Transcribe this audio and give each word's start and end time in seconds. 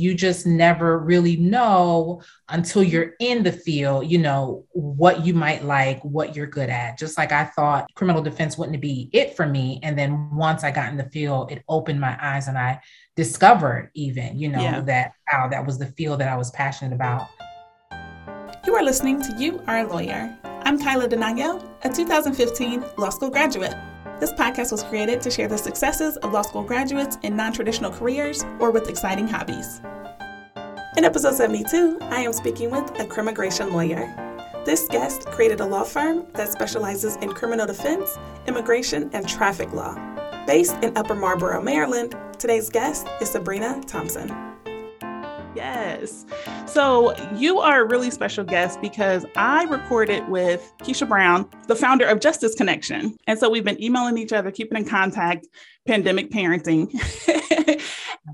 you 0.00 0.14
just 0.14 0.46
never 0.46 0.98
really 0.98 1.36
know 1.36 2.22
until 2.48 2.82
you're 2.82 3.14
in 3.20 3.42
the 3.42 3.52
field, 3.52 4.10
you 4.10 4.18
know, 4.18 4.64
what 4.72 5.24
you 5.24 5.34
might 5.34 5.64
like, 5.64 6.02
what 6.02 6.34
you're 6.34 6.46
good 6.46 6.70
at. 6.70 6.98
Just 6.98 7.18
like 7.18 7.32
I 7.32 7.44
thought 7.44 7.86
criminal 7.94 8.22
defense 8.22 8.56
wouldn't 8.56 8.80
be 8.80 9.10
it 9.12 9.36
for 9.36 9.46
me. 9.46 9.78
And 9.82 9.98
then 9.98 10.34
once 10.34 10.64
I 10.64 10.70
got 10.70 10.88
in 10.88 10.96
the 10.96 11.10
field, 11.10 11.52
it 11.52 11.62
opened 11.68 12.00
my 12.00 12.16
eyes 12.20 12.48
and 12.48 12.56
I 12.56 12.80
discovered 13.14 13.90
even, 13.94 14.38
you 14.38 14.48
know, 14.48 14.62
yeah. 14.62 14.80
that 14.80 15.12
how 15.26 15.48
that 15.48 15.66
was 15.66 15.78
the 15.78 15.86
field 15.86 16.20
that 16.20 16.28
I 16.28 16.36
was 16.36 16.50
passionate 16.52 16.94
about. 16.94 17.28
You 18.66 18.74
are 18.74 18.82
listening 18.82 19.20
to 19.22 19.36
You 19.38 19.62
Are 19.66 19.78
a 19.78 19.86
Lawyer. 19.86 20.36
I'm 20.62 20.78
Kyla 20.78 21.08
Denayo, 21.08 21.62
a 21.82 21.88
2015 21.88 22.84
law 22.96 23.10
school 23.10 23.30
graduate. 23.30 23.74
This 24.18 24.32
podcast 24.32 24.72
was 24.72 24.82
created 24.84 25.20
to 25.22 25.30
share 25.30 25.48
the 25.48 25.56
successes 25.56 26.16
of 26.18 26.32
law 26.32 26.42
school 26.42 26.62
graduates 26.62 27.18
in 27.22 27.36
non 27.36 27.52
traditional 27.52 27.90
careers 27.90 28.44
or 28.58 28.70
with 28.70 28.88
exciting 28.88 29.26
hobbies. 29.26 29.80
In 30.96 31.04
episode 31.04 31.34
72, 31.34 31.98
I 32.02 32.20
am 32.20 32.32
speaking 32.32 32.70
with 32.70 32.90
a 33.00 33.04
crimmigration 33.04 33.72
lawyer. 33.72 34.12
This 34.64 34.86
guest 34.88 35.26
created 35.26 35.60
a 35.60 35.66
law 35.66 35.84
firm 35.84 36.26
that 36.34 36.52
specializes 36.52 37.16
in 37.16 37.32
criminal 37.32 37.66
defense, 37.66 38.18
immigration, 38.46 39.08
and 39.12 39.26
traffic 39.26 39.72
law. 39.72 39.94
Based 40.46 40.74
in 40.82 40.96
Upper 40.96 41.14
Marlboro, 41.14 41.62
Maryland, 41.62 42.14
today's 42.38 42.68
guest 42.68 43.06
is 43.20 43.30
Sabrina 43.30 43.80
Thompson. 43.86 44.28
Yes. 45.54 46.24
So 46.66 47.16
you 47.34 47.58
are 47.58 47.82
a 47.82 47.84
really 47.84 48.10
special 48.10 48.44
guest 48.44 48.80
because 48.80 49.26
I 49.36 49.64
recorded 49.64 50.28
with 50.28 50.72
Keisha 50.78 51.08
Brown, 51.08 51.48
the 51.66 51.74
founder 51.74 52.06
of 52.06 52.20
Justice 52.20 52.54
Connection. 52.54 53.16
And 53.26 53.38
so 53.38 53.50
we've 53.50 53.64
been 53.64 53.82
emailing 53.82 54.18
each 54.18 54.32
other, 54.32 54.50
keeping 54.50 54.78
in 54.78 54.84
contact, 54.84 55.48
pandemic 55.86 56.30
parenting. 56.30 56.92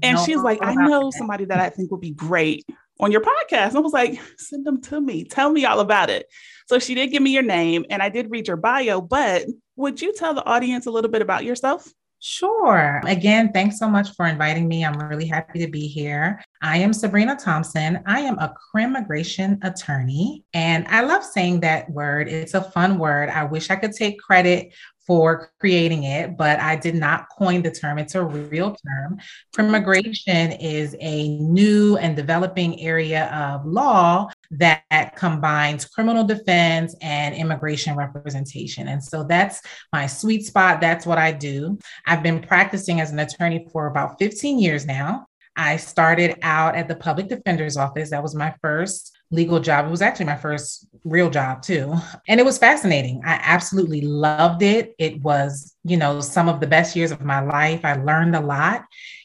and 0.03 0.19
she's 0.21 0.41
like, 0.43 0.59
I 0.63 0.75
know 0.75 1.11
somebody 1.11 1.47
that 1.47 1.59
I 1.59 1.71
think 1.71 1.91
would 1.91 2.01
be 2.01 2.11
great 2.11 2.67
on 3.01 3.13
your 3.13 3.23
podcast. 3.23 3.69
And 3.69 3.79
I 3.79 3.81
was 3.81 3.93
like, 3.93 4.21
send 4.39 4.67
them 4.67 4.81
to 4.83 5.01
me. 5.01 5.25
Tell 5.25 5.51
me 5.51 5.65
all 5.65 5.81
about 5.81 6.11
it. 6.11 6.27
So 6.67 6.79
she 6.79 6.95
did 6.95 7.09
give 7.09 7.23
me 7.23 7.31
your 7.31 7.43
name 7.43 7.85
and 7.91 8.03
I 8.03 8.09
did 8.09 8.31
read 8.31 8.49
your 8.49 8.57
bio, 8.57 9.01
but 9.01 9.47
would 9.77 10.03
you 10.03 10.13
tell 10.15 10.35
the 10.35 10.45
audience 10.45 10.87
a 10.87 10.91
little 10.91 11.11
bit 11.11 11.23
about 11.23 11.45
yourself? 11.45 11.93
Sure. 12.29 13.01
Again, 13.07 13.53
thanks 13.53 13.79
so 13.79 13.89
much 13.89 14.11
for 14.17 14.27
inviting 14.27 14.67
me. 14.67 14.85
I'm 14.85 14.99
really 14.99 15.29
happy 15.29 15.61
to 15.61 15.71
be 15.71 15.87
here. 15.87 16.43
I 16.61 16.79
am 16.79 16.93
Sabrina 16.93 17.37
Thompson. 17.37 18.01
I 18.05 18.19
am 18.19 18.37
a 18.41 18.53
crimmigration 18.75 19.65
attorney, 19.65 20.43
and 20.53 20.89
I 20.89 21.03
love 21.03 21.23
saying 21.23 21.61
that 21.61 21.89
word. 21.89 22.27
It's 22.27 22.55
a 22.55 22.63
fun 22.63 22.99
word. 22.99 23.29
I 23.29 23.45
wish 23.45 23.71
I 23.71 23.77
could 23.77 23.93
take 23.93 24.19
credit 24.19 24.75
for 25.07 25.53
creating 25.61 26.03
it, 26.03 26.37
but 26.37 26.59
I 26.59 26.75
did 26.75 26.97
not 26.97 27.27
coin 27.39 27.63
the 27.63 27.71
term. 27.71 27.99
It's 27.99 28.17
a 28.17 28.25
real 28.25 28.75
term. 28.75 29.21
Crimmigration 29.57 30.57
is 30.61 30.97
a 30.99 31.29
new 31.39 31.97
and 31.97 32.17
developing 32.17 32.81
area 32.81 33.27
of 33.27 33.65
law 33.65 34.29
that 34.53 35.17
combines 35.17 35.85
criminal 35.85 36.25
defense 36.25 36.95
and 37.01 37.35
immigration 37.35 37.97
representation. 37.97 38.89
And 38.89 39.03
so 39.03 39.25
that's 39.25 39.61
my 39.93 40.07
sweet 40.07 40.45
spot. 40.45 40.81
That's 40.81 41.07
what 41.07 41.19
I 41.19 41.33
do. 41.33 41.79
I've 42.07 42.23
been 42.23 42.41
practicing 42.41 43.01
as 43.01 43.11
an 43.11 43.19
attorney 43.19 43.67
for 43.73 43.87
about 43.87 44.19
15 44.19 44.59
years 44.59 44.87
now. 44.87 45.27
I 45.57 45.79
started 45.79 46.39
out 46.43 46.77
at 46.77 46.87
the 46.87 46.97
public 46.97 47.29
defender's 47.29 47.77
office. 47.77 48.11
That 48.11 48.23
was 48.23 48.35
my 48.35 48.55
first 48.61 49.17
legal 49.31 49.59
job. 49.59 49.87
It 49.87 49.91
was 49.91 50.03
actually 50.03 50.27
my 50.27 50.37
first 50.37 50.87
real 51.05 51.31
job 51.31 51.63
too. 51.63 51.95
And 52.29 52.39
it 52.39 52.45
was 52.45 52.59
fascinating. 52.59 53.23
I 53.25 53.41
absolutely 53.43 54.03
loved 54.03 54.63
it. 54.63 54.95
It 54.99 55.21
was, 55.23 55.75
you 55.85 55.97
know, 55.97 56.21
some 56.21 56.49
of 56.49 56.61
the 56.61 56.67
best 56.67 56.95
years 56.95 57.11
of 57.11 57.25
my 57.25 57.41
life. 57.41 57.85
I 57.85 57.95
learned 57.95 58.37
a 58.37 58.41
lot. 58.41 58.85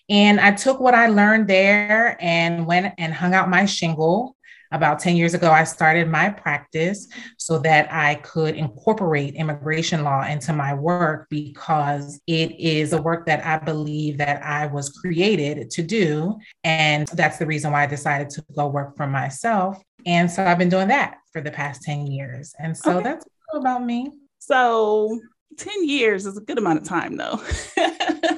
And 0.10 0.40
I 0.40 0.52
took 0.52 0.80
what 0.80 0.94
I 0.94 1.08
learned 1.08 1.48
there 1.48 2.18
and 2.20 2.66
went 2.66 2.94
and 2.98 3.14
hung 3.14 3.34
out 3.34 3.50
my 3.50 3.66
shingle 3.66 4.36
about 4.72 5.00
10 5.00 5.16
years 5.16 5.34
ago, 5.34 5.52
I 5.52 5.64
started 5.64 6.08
my 6.08 6.30
practice 6.30 7.08
so 7.38 7.60
that 7.60 7.92
I 7.92 8.16
could 8.16 8.56
incorporate 8.56 9.36
immigration 9.36 10.04
law 10.04 10.26
into 10.26 10.54
my 10.54 10.74
work 10.74 11.28
because 11.30 12.22
it 12.28 12.60
is 12.60 12.94
a 12.94 13.02
work 13.02 13.26
that 13.26 13.46
I 13.46 13.58
believe 13.58 14.18
that 14.18 14.44
I 14.44 14.68
was 14.68 14.90
created 14.90 15.70
to 15.72 15.84
do. 15.84 16.38
And 16.64 17.08
that's 17.10 17.38
the 17.38 17.46
reason 17.46 17.72
why 17.72 17.84
I 17.84 17.88
decided 17.88 18.30
to 18.32 18.46
go 18.56 18.68
work 18.68 18.96
for 18.96 19.08
myself. 19.08 19.82
And 20.06 20.30
so 20.30 20.44
I've 20.44 20.58
been 20.58 20.70
doing 20.70 20.88
that 20.88 21.18
for 21.32 21.42
the 21.42 21.52
past 21.52 21.84
10 21.84 22.08
years. 22.08 22.54
And 22.60 22.76
so 22.76 22.98
okay. 22.98 23.04
that's 23.04 23.26
about 23.54 23.84
me. 23.84 24.12
So 24.40 25.20
10 25.58 25.88
years 25.88 26.26
is 26.26 26.38
a 26.38 26.42
good 26.42 26.58
amount 26.58 26.80
of 26.80 26.88
time, 26.88 27.18
though. 27.18 27.40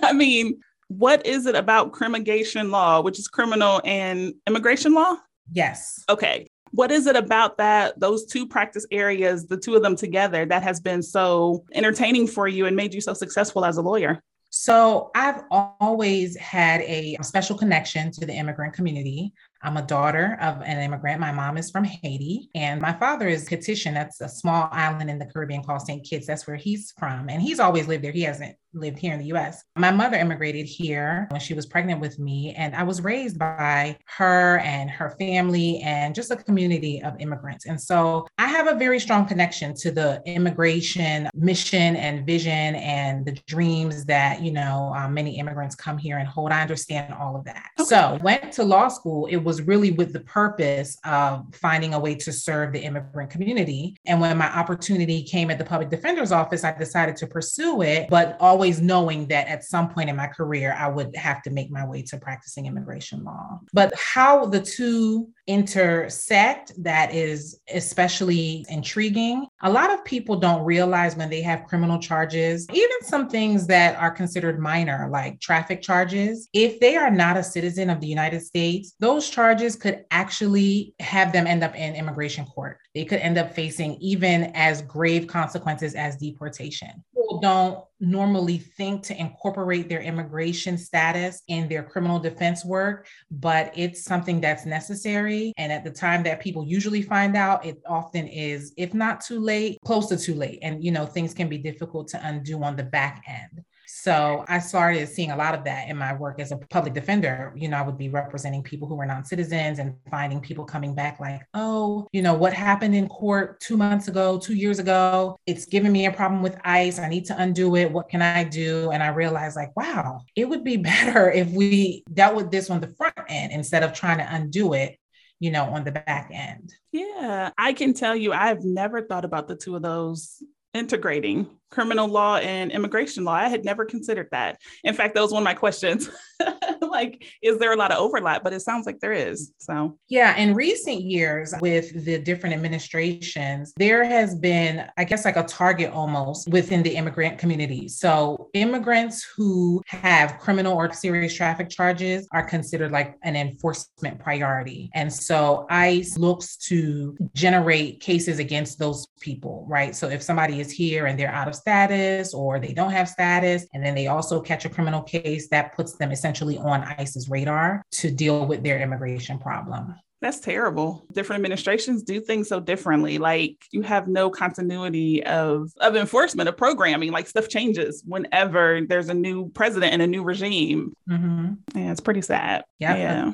I 0.03 0.13
mean, 0.13 0.59
what 0.87 1.25
is 1.25 1.45
it 1.45 1.55
about 1.55 1.91
crimmigration 1.91 2.69
law, 2.69 3.01
which 3.01 3.19
is 3.19 3.27
criminal 3.27 3.81
and 3.85 4.33
immigration 4.47 4.93
law? 4.93 5.15
Yes. 5.51 6.03
Okay. 6.09 6.47
What 6.71 6.91
is 6.91 7.05
it 7.05 7.15
about 7.15 7.57
that, 7.57 7.99
those 7.99 8.25
two 8.25 8.47
practice 8.47 8.85
areas, 8.89 9.45
the 9.45 9.57
two 9.57 9.75
of 9.75 9.83
them 9.83 9.95
together, 9.95 10.45
that 10.47 10.63
has 10.63 10.79
been 10.79 11.03
so 11.03 11.63
entertaining 11.73 12.25
for 12.25 12.47
you 12.47 12.65
and 12.65 12.75
made 12.75 12.93
you 12.93 13.01
so 13.01 13.13
successful 13.13 13.63
as 13.63 13.77
a 13.77 13.81
lawyer? 13.81 14.21
So, 14.55 15.09
I've 15.15 15.41
always 15.49 16.37
had 16.37 16.81
a 16.81 17.17
special 17.21 17.57
connection 17.57 18.11
to 18.11 18.25
the 18.25 18.33
immigrant 18.33 18.73
community. 18.73 19.33
I'm 19.63 19.77
a 19.77 19.81
daughter 19.81 20.37
of 20.41 20.61
an 20.61 20.81
immigrant. 20.81 21.21
My 21.21 21.31
mom 21.31 21.57
is 21.57 21.71
from 21.71 21.85
Haiti, 21.85 22.49
and 22.53 22.81
my 22.81 22.93
father 22.93 23.27
is 23.27 23.47
Kittitian. 23.47 23.93
That's 23.93 24.19
a 24.19 24.27
small 24.27 24.67
island 24.71 25.09
in 25.09 25.17
the 25.17 25.25
Caribbean 25.25 25.63
called 25.63 25.81
St. 25.81 26.03
Kitts. 26.03 26.27
That's 26.27 26.45
where 26.45 26.57
he's 26.57 26.93
from. 26.99 27.29
And 27.29 27.41
he's 27.41 27.59
always 27.59 27.87
lived 27.87 28.03
there. 28.03 28.11
He 28.11 28.23
hasn't 28.23 28.55
lived 28.73 28.97
here 28.97 29.13
in 29.13 29.19
the 29.19 29.33
US. 29.33 29.63
My 29.75 29.91
mother 29.91 30.17
immigrated 30.17 30.65
here 30.65 31.27
when 31.29 31.39
she 31.39 31.53
was 31.53 31.65
pregnant 31.65 32.01
with 32.01 32.19
me, 32.19 32.53
and 32.57 32.75
I 32.75 32.83
was 32.83 33.01
raised 33.01 33.39
by 33.39 33.97
her 34.17 34.57
and 34.59 34.89
her 34.89 35.11
family 35.19 35.79
and 35.79 36.15
just 36.15 36.31
a 36.31 36.35
community 36.35 37.01
of 37.01 37.19
immigrants. 37.19 37.65
And 37.65 37.79
so 37.79 38.27
I 38.37 38.47
have 38.47 38.67
a 38.67 38.75
very 38.75 38.99
strong 38.99 39.25
connection 39.25 39.73
to 39.75 39.91
the 39.91 40.21
immigration 40.25 41.29
mission 41.33 41.95
and 41.95 42.25
vision 42.25 42.75
and 42.75 43.25
the 43.25 43.33
dreams 43.47 44.05
that, 44.05 44.41
you 44.41 44.51
know, 44.51 44.93
um, 44.95 45.13
many 45.13 45.37
immigrants 45.37 45.75
come 45.75 45.97
here 45.97 46.17
and 46.17 46.27
hold. 46.27 46.51
I 46.51 46.61
understand 46.61 47.13
all 47.13 47.35
of 47.35 47.45
that. 47.45 47.69
Okay. 47.79 47.87
So 47.87 48.19
went 48.21 48.51
to 48.53 48.63
law 48.63 48.87
school. 48.87 49.27
It 49.27 49.37
was 49.37 49.52
really 49.61 49.91
with 49.91 50.13
the 50.13 50.21
purpose 50.21 50.97
of 51.05 51.45
finding 51.53 51.93
a 51.93 51.99
way 51.99 52.15
to 52.15 52.33
serve 52.33 52.73
the 52.73 52.79
immigrant 52.79 53.29
community. 53.29 53.95
And 54.05 54.19
when 54.19 54.37
my 54.37 54.53
opportunity 54.53 55.23
came 55.23 55.51
at 55.51 55.57
the 55.57 55.65
public 55.65 55.89
defender's 55.89 56.31
office, 56.31 56.63
I 56.63 56.77
decided 56.77 57.15
to 57.17 57.27
pursue 57.27 57.81
it, 57.81 58.09
but 58.09 58.35
always 58.39 58.63
always 58.63 58.81
knowing 58.81 59.27
that 59.27 59.47
at 59.47 59.63
some 59.63 59.89
point 59.89 60.09
in 60.09 60.15
my 60.15 60.27
career, 60.27 60.73
I 60.77 60.87
would 60.87 61.13
have 61.17 61.41
to 61.43 61.49
make 61.49 61.69
my 61.69 61.85
way 61.85 62.01
to 62.03 62.17
practicing 62.17 62.65
immigration 62.65 63.23
law. 63.23 63.59
But 63.73 63.93
how 63.95 64.45
the 64.45 64.61
two 64.61 65.27
intersect, 65.47 66.71
that 66.83 67.13
is 67.13 67.59
especially 67.73 68.65
intriguing. 68.69 69.45
A 69.61 69.71
lot 69.71 69.91
of 69.91 70.03
people 70.05 70.37
don't 70.37 70.63
realize 70.63 71.15
when 71.15 71.29
they 71.29 71.41
have 71.41 71.65
criminal 71.65 71.99
charges, 71.99 72.67
even 72.73 73.01
some 73.01 73.29
things 73.29 73.67
that 73.67 73.97
are 73.97 74.11
considered 74.11 74.59
minor, 74.59 75.09
like 75.11 75.39
traffic 75.39 75.81
charges, 75.81 76.47
if 76.53 76.79
they 76.79 76.95
are 76.95 77.11
not 77.11 77.37
a 77.37 77.43
citizen 77.43 77.89
of 77.89 77.99
the 77.99 78.07
United 78.07 78.41
States, 78.41 78.95
those 78.99 79.29
charges 79.29 79.75
could 79.75 80.05
actually 80.11 80.93
have 80.99 81.33
them 81.33 81.47
end 81.47 81.63
up 81.63 81.75
in 81.75 81.95
immigration 81.95 82.45
court. 82.45 82.77
They 82.95 83.05
could 83.05 83.19
end 83.19 83.37
up 83.37 83.53
facing 83.53 83.95
even 83.95 84.51
as 84.53 84.81
grave 84.83 85.27
consequences 85.27 85.95
as 85.95 86.15
deportation 86.17 87.03
don't 87.43 87.83
normally 87.99 88.57
think 88.57 89.03
to 89.03 89.19
incorporate 89.19 89.89
their 89.89 90.01
immigration 90.01 90.77
status 90.77 91.41
in 91.49 91.67
their 91.67 91.83
criminal 91.83 92.17
defense 92.17 92.63
work, 92.63 93.05
but 93.31 93.71
it's 93.75 94.03
something 94.03 94.39
that's 94.39 94.65
necessary. 94.65 95.51
And 95.57 95.71
at 95.71 95.83
the 95.83 95.91
time 95.91 96.23
that 96.23 96.39
people 96.39 96.65
usually 96.65 97.01
find 97.01 97.35
out, 97.35 97.65
it 97.65 97.81
often 97.85 98.27
is, 98.27 98.73
if 98.77 98.93
not 98.93 99.19
too 99.19 99.39
late, 99.39 99.77
close 99.85 100.07
to 100.07 100.17
too 100.17 100.35
late. 100.35 100.59
And, 100.61 100.81
you 100.81 100.91
know, 100.91 101.05
things 101.05 101.33
can 101.33 101.49
be 101.49 101.57
difficult 101.57 102.07
to 102.09 102.27
undo 102.27 102.63
on 102.63 102.77
the 102.77 102.83
back 102.83 103.23
end. 103.27 103.63
So 104.03 104.43
I 104.49 104.59
started 104.59 105.07
seeing 105.07 105.31
a 105.31 105.37
lot 105.37 105.55
of 105.55 105.63
that 105.63 105.87
in 105.87 105.95
my 105.95 106.13
work 106.13 106.41
as 106.41 106.51
a 106.51 106.57
public 106.57 106.93
defender. 106.93 107.53
You 107.55 107.69
know, 107.69 107.77
I 107.77 107.83
would 107.83 107.97
be 107.97 108.09
representing 108.09 108.61
people 108.61 108.85
who 108.85 108.95
were 108.95 109.05
non 109.05 109.23
citizens 109.23 109.79
and 109.79 109.95
finding 110.11 110.41
people 110.41 110.65
coming 110.65 110.93
back 110.93 111.21
like, 111.21 111.41
oh, 111.53 112.09
you 112.11 112.21
know, 112.21 112.33
what 112.33 112.51
happened 112.51 112.95
in 112.95 113.07
court 113.07 113.61
two 113.61 113.77
months 113.77 114.09
ago, 114.09 114.37
two 114.37 114.55
years 114.55 114.79
ago? 114.79 115.39
It's 115.45 115.65
giving 115.65 115.93
me 115.93 116.05
a 116.07 116.11
problem 116.11 116.41
with 116.41 116.59
ICE. 116.65 116.99
I 116.99 117.07
need 117.07 117.23
to 117.27 117.41
undo 117.41 117.77
it. 117.77 117.89
What 117.89 118.09
can 118.09 118.21
I 118.21 118.43
do? 118.43 118.91
And 118.91 119.01
I 119.01 119.07
realized, 119.07 119.55
like, 119.55 119.73
wow, 119.77 120.19
it 120.35 120.49
would 120.49 120.65
be 120.65 120.75
better 120.91 121.31
if 121.31 121.49
we 121.51 122.03
dealt 122.11 122.35
with 122.35 122.51
this 122.51 122.69
on 122.69 122.81
the 122.81 122.93
front 122.97 123.15
end 123.29 123.53
instead 123.53 123.83
of 123.83 123.93
trying 123.93 124.17
to 124.17 124.27
undo 124.29 124.73
it 124.73 124.97
you 125.39 125.51
know, 125.51 125.65
on 125.65 125.83
the 125.83 125.91
back 125.91 126.29
end. 126.31 126.73
Yeah, 126.93 127.51
I 127.57 127.73
can 127.73 127.93
tell 127.93 128.15
you, 128.15 128.31
I've 128.31 128.63
never 128.63 129.01
thought 129.01 129.25
about 129.25 129.49
the 129.49 129.57
two 129.57 129.75
of 129.75 129.81
those 129.81 130.41
integrating 130.73 131.47
criminal 131.69 132.07
law 132.07 132.37
and 132.37 132.71
immigration 132.71 133.23
law. 133.23 133.33
I 133.33 133.49
had 133.49 133.65
never 133.65 133.85
considered 133.85 134.27
that. 134.31 134.59
In 134.83 134.93
fact, 134.93 135.15
that 135.15 135.21
was 135.21 135.31
one 135.31 135.41
of 135.41 135.45
my 135.45 135.53
questions. 135.53 136.09
like, 136.93 137.25
is 137.41 137.57
there 137.57 137.73
a 137.73 137.75
lot 137.75 137.91
of 137.91 137.97
overlap? 137.97 138.43
But 138.43 138.53
it 138.53 138.61
sounds 138.61 138.85
like 138.85 138.99
there 138.99 139.11
is. 139.11 139.51
So, 139.57 139.97
yeah, 140.07 140.37
in 140.37 140.53
recent 140.53 141.01
years 141.01 141.53
with 141.59 142.05
the 142.05 142.19
different 142.19 142.55
administrations, 142.55 143.73
there 143.75 144.05
has 144.05 144.35
been, 144.35 144.85
I 144.97 145.03
guess, 145.03 145.25
like 145.25 145.35
a 145.35 145.43
target 145.43 145.91
almost 145.91 146.47
within 146.49 146.83
the 146.83 146.95
immigrant 146.95 147.37
community. 147.37 147.89
So, 147.89 148.49
immigrants 148.53 149.27
who 149.35 149.81
have 149.87 150.39
criminal 150.39 150.77
or 150.77 150.93
serious 150.93 151.33
traffic 151.33 151.69
charges 151.69 152.27
are 152.31 152.43
considered 152.43 152.91
like 152.91 153.17
an 153.23 153.35
enforcement 153.35 154.19
priority. 154.19 154.89
And 154.93 155.11
so, 155.11 155.65
ICE 155.69 156.17
looks 156.17 156.55
to 156.69 157.17
generate 157.33 157.99
cases 157.99 158.39
against 158.39 158.79
those 158.79 159.07
people, 159.19 159.65
right? 159.67 159.95
So, 159.95 160.07
if 160.07 160.21
somebody 160.21 160.59
is 160.59 160.71
here 160.71 161.07
and 161.07 161.19
they're 161.19 161.29
out 161.31 161.47
of 161.47 161.55
status 161.55 162.33
or 162.33 162.59
they 162.59 162.73
don't 162.73 162.91
have 162.91 163.09
status, 163.09 163.65
and 163.73 163.83
then 163.83 163.95
they 163.95 164.07
also 164.07 164.39
catch 164.39 164.65
a 164.65 164.69
criminal 164.69 165.01
case, 165.01 165.47
that 165.49 165.75
puts 165.75 165.93
them 165.93 166.11
essentially 166.11 166.57
on 166.59 166.82
ICE's 166.83 167.29
radar 167.29 167.83
to 167.91 168.11
deal 168.11 168.45
with 168.45 168.63
their 168.63 168.79
immigration 168.79 169.39
problem. 169.39 169.95
That's 170.23 170.39
terrible. 170.39 171.05
Different 171.11 171.39
administrations 171.41 172.01
do 172.01 172.21
things 172.21 172.47
so 172.47 172.61
differently. 172.61 173.17
Like 173.17 173.57
you 173.71 173.81
have 173.81 174.07
no 174.07 174.29
continuity 174.29 175.21
of 175.25 175.73
of 175.81 175.97
enforcement 175.97 176.47
of 176.47 176.55
programming. 176.55 177.11
Like 177.11 177.27
stuff 177.27 177.49
changes 177.49 178.03
whenever 178.07 178.79
there's 178.87 179.09
a 179.09 179.13
new 179.13 179.49
president 179.49 179.91
and 179.91 180.01
a 180.01 180.07
new 180.07 180.23
regime. 180.23 180.95
Mm-hmm. 181.09 181.77
Yeah, 181.77 181.91
it's 181.91 181.99
pretty 181.99 182.21
sad. 182.21 182.63
Yep. 182.79 182.97
Yeah. 182.97 183.33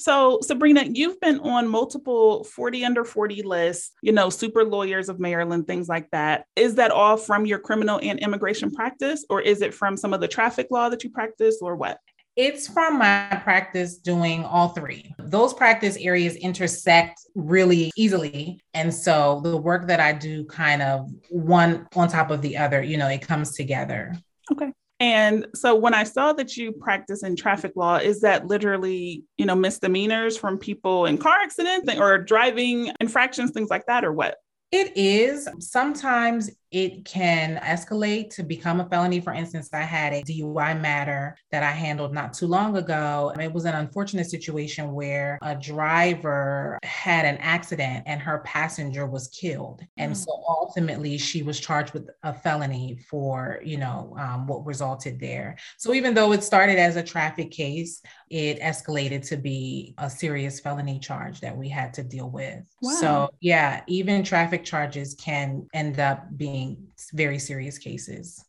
So 0.00 0.40
Sabrina, 0.42 0.86
you've 0.90 1.20
been 1.20 1.38
on 1.38 1.68
multiple 1.68 2.42
40 2.42 2.84
under 2.84 3.04
40 3.04 3.42
lists, 3.42 3.92
you 4.02 4.10
know, 4.10 4.28
super 4.28 4.64
lawyers 4.64 5.08
of 5.08 5.20
Maryland, 5.20 5.68
things 5.68 5.88
like 5.88 6.10
that. 6.10 6.46
Is 6.56 6.74
that 6.74 6.90
all 6.90 7.16
from 7.16 7.46
your 7.46 7.60
criminal 7.60 8.00
and 8.02 8.18
immigration 8.18 8.72
practice, 8.72 9.24
or 9.30 9.40
is 9.40 9.62
it 9.62 9.72
from 9.72 9.96
some 9.96 10.12
of 10.12 10.20
the 10.20 10.26
traffic 10.28 10.66
law 10.72 10.88
that 10.88 11.04
you 11.04 11.10
practice, 11.10 11.58
or 11.62 11.76
what? 11.76 11.98
It's 12.36 12.66
from 12.66 12.98
my 12.98 13.40
practice 13.44 13.96
doing 13.96 14.44
all 14.44 14.70
three. 14.70 15.14
Those 15.18 15.54
practice 15.54 15.96
areas 16.00 16.34
intersect 16.34 17.20
really 17.34 17.92
easily. 17.96 18.60
And 18.74 18.92
so 18.92 19.40
the 19.44 19.56
work 19.56 19.86
that 19.86 20.00
I 20.00 20.12
do 20.12 20.44
kind 20.46 20.82
of 20.82 21.08
one 21.30 21.86
on 21.94 22.08
top 22.08 22.30
of 22.30 22.42
the 22.42 22.56
other, 22.56 22.82
you 22.82 22.96
know, 22.96 23.08
it 23.08 23.22
comes 23.22 23.54
together. 23.54 24.14
Okay. 24.50 24.72
And 25.00 25.46
so 25.54 25.74
when 25.74 25.94
I 25.94 26.04
saw 26.04 26.32
that 26.32 26.56
you 26.56 26.72
practice 26.72 27.22
in 27.22 27.36
traffic 27.36 27.72
law, 27.76 27.96
is 27.96 28.20
that 28.22 28.46
literally, 28.46 29.24
you 29.36 29.46
know, 29.46 29.54
misdemeanors 29.54 30.36
from 30.36 30.58
people 30.58 31.06
in 31.06 31.18
car 31.18 31.36
accidents 31.42 31.94
or 31.98 32.18
driving 32.18 32.90
infractions, 33.00 33.50
things 33.50 33.70
like 33.70 33.86
that, 33.86 34.04
or 34.04 34.12
what? 34.12 34.36
It 34.72 34.96
is. 34.96 35.48
Sometimes 35.60 36.50
it 36.74 37.04
can 37.04 37.56
escalate 37.58 38.34
to 38.34 38.42
become 38.42 38.80
a 38.80 38.88
felony. 38.88 39.20
For 39.20 39.32
instance, 39.32 39.68
I 39.72 39.82
had 39.82 40.12
a 40.12 40.22
DUI 40.22 40.80
matter 40.80 41.36
that 41.52 41.62
I 41.62 41.70
handled 41.70 42.12
not 42.12 42.34
too 42.34 42.48
long 42.48 42.76
ago. 42.76 43.32
It 43.38 43.52
was 43.52 43.64
an 43.64 43.76
unfortunate 43.76 44.28
situation 44.28 44.92
where 44.92 45.38
a 45.40 45.54
driver 45.54 46.80
had 46.82 47.26
an 47.26 47.36
accident 47.36 48.02
and 48.06 48.20
her 48.20 48.38
passenger 48.38 49.06
was 49.06 49.28
killed. 49.28 49.82
And 49.98 50.14
mm. 50.14 50.16
so 50.16 50.42
ultimately 50.48 51.16
she 51.16 51.44
was 51.44 51.60
charged 51.60 51.94
with 51.94 52.10
a 52.24 52.34
felony 52.34 52.98
for, 53.08 53.60
you 53.64 53.76
know, 53.76 54.16
um, 54.18 54.48
what 54.48 54.66
resulted 54.66 55.20
there. 55.20 55.56
So 55.78 55.94
even 55.94 56.12
though 56.12 56.32
it 56.32 56.42
started 56.42 56.80
as 56.80 56.96
a 56.96 57.04
traffic 57.04 57.52
case, 57.52 58.02
it 58.30 58.58
escalated 58.58 59.24
to 59.28 59.36
be 59.36 59.94
a 59.98 60.10
serious 60.10 60.58
felony 60.58 60.98
charge 60.98 61.40
that 61.40 61.56
we 61.56 61.68
had 61.68 61.94
to 61.94 62.02
deal 62.02 62.30
with. 62.30 62.68
Wow. 62.82 62.98
So 63.00 63.30
yeah, 63.40 63.82
even 63.86 64.24
traffic 64.24 64.64
charges 64.64 65.14
can 65.14 65.68
end 65.72 66.00
up 66.00 66.36
being 66.36 66.63
very 67.12 67.38
serious 67.38 67.78
cases. 67.78 68.44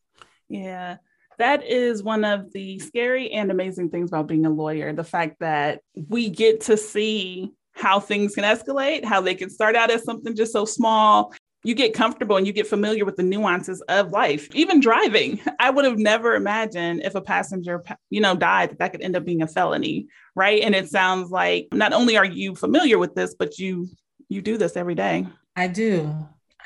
Yeah. 0.50 0.98
That 1.38 1.64
is 1.64 2.02
one 2.02 2.24
of 2.24 2.52
the 2.54 2.80
scary 2.80 3.32
and 3.32 3.52
amazing 3.52 3.90
things 3.90 4.10
about 4.10 4.28
being 4.28 4.46
a 4.46 4.50
lawyer 4.50 4.94
the 4.94 5.04
fact 5.04 5.38
that 5.40 5.82
we 6.08 6.30
get 6.30 6.62
to 6.62 6.78
see 6.78 7.52
how 7.74 8.00
things 8.00 8.36
can 8.36 8.46
escalate, 8.46 9.04
how 9.04 9.20
they 9.22 9.36
can 9.36 9.50
start 9.50 9.76
out 9.76 9.92
as 9.92 10.04
something 10.04 10.36
just 10.36 10.54
so 10.54 10.64
small. 10.64 11.34
You 11.64 11.74
get 11.74 11.94
comfortable 11.94 12.38
and 12.38 12.46
you 12.46 12.54
get 12.54 12.68
familiar 12.68 13.06
with 13.06 13.18
the 13.18 13.24
nuances 13.24 13.82
of 13.90 14.12
life, 14.12 14.48
even 14.54 14.80
driving. 14.80 15.42
I 15.60 15.72
would 15.72 15.84
have 15.84 15.98
never 15.98 16.36
imagined 16.36 17.02
if 17.04 17.16
a 17.16 17.22
passenger, 17.22 17.84
you 18.10 18.22
know, 18.22 18.36
died 18.36 18.70
that 18.70 18.80
that 18.80 18.92
could 18.92 19.02
end 19.02 19.16
up 19.16 19.26
being 19.26 19.42
a 19.42 19.48
felony, 19.48 20.08
right? 20.36 20.62
And 20.62 20.76
it 20.76 20.90
sounds 20.90 21.32
like 21.32 21.68
not 21.74 21.92
only 21.92 22.18
are 22.18 22.26
you 22.26 22.56
familiar 22.56 23.00
with 23.00 23.16
this, 23.16 23.36
but 23.38 23.58
you 23.58 23.90
you 24.30 24.42
do 24.42 24.58
this 24.58 24.78
every 24.78 24.96
day. 24.96 25.26
I 25.56 25.68
do. 25.68 26.16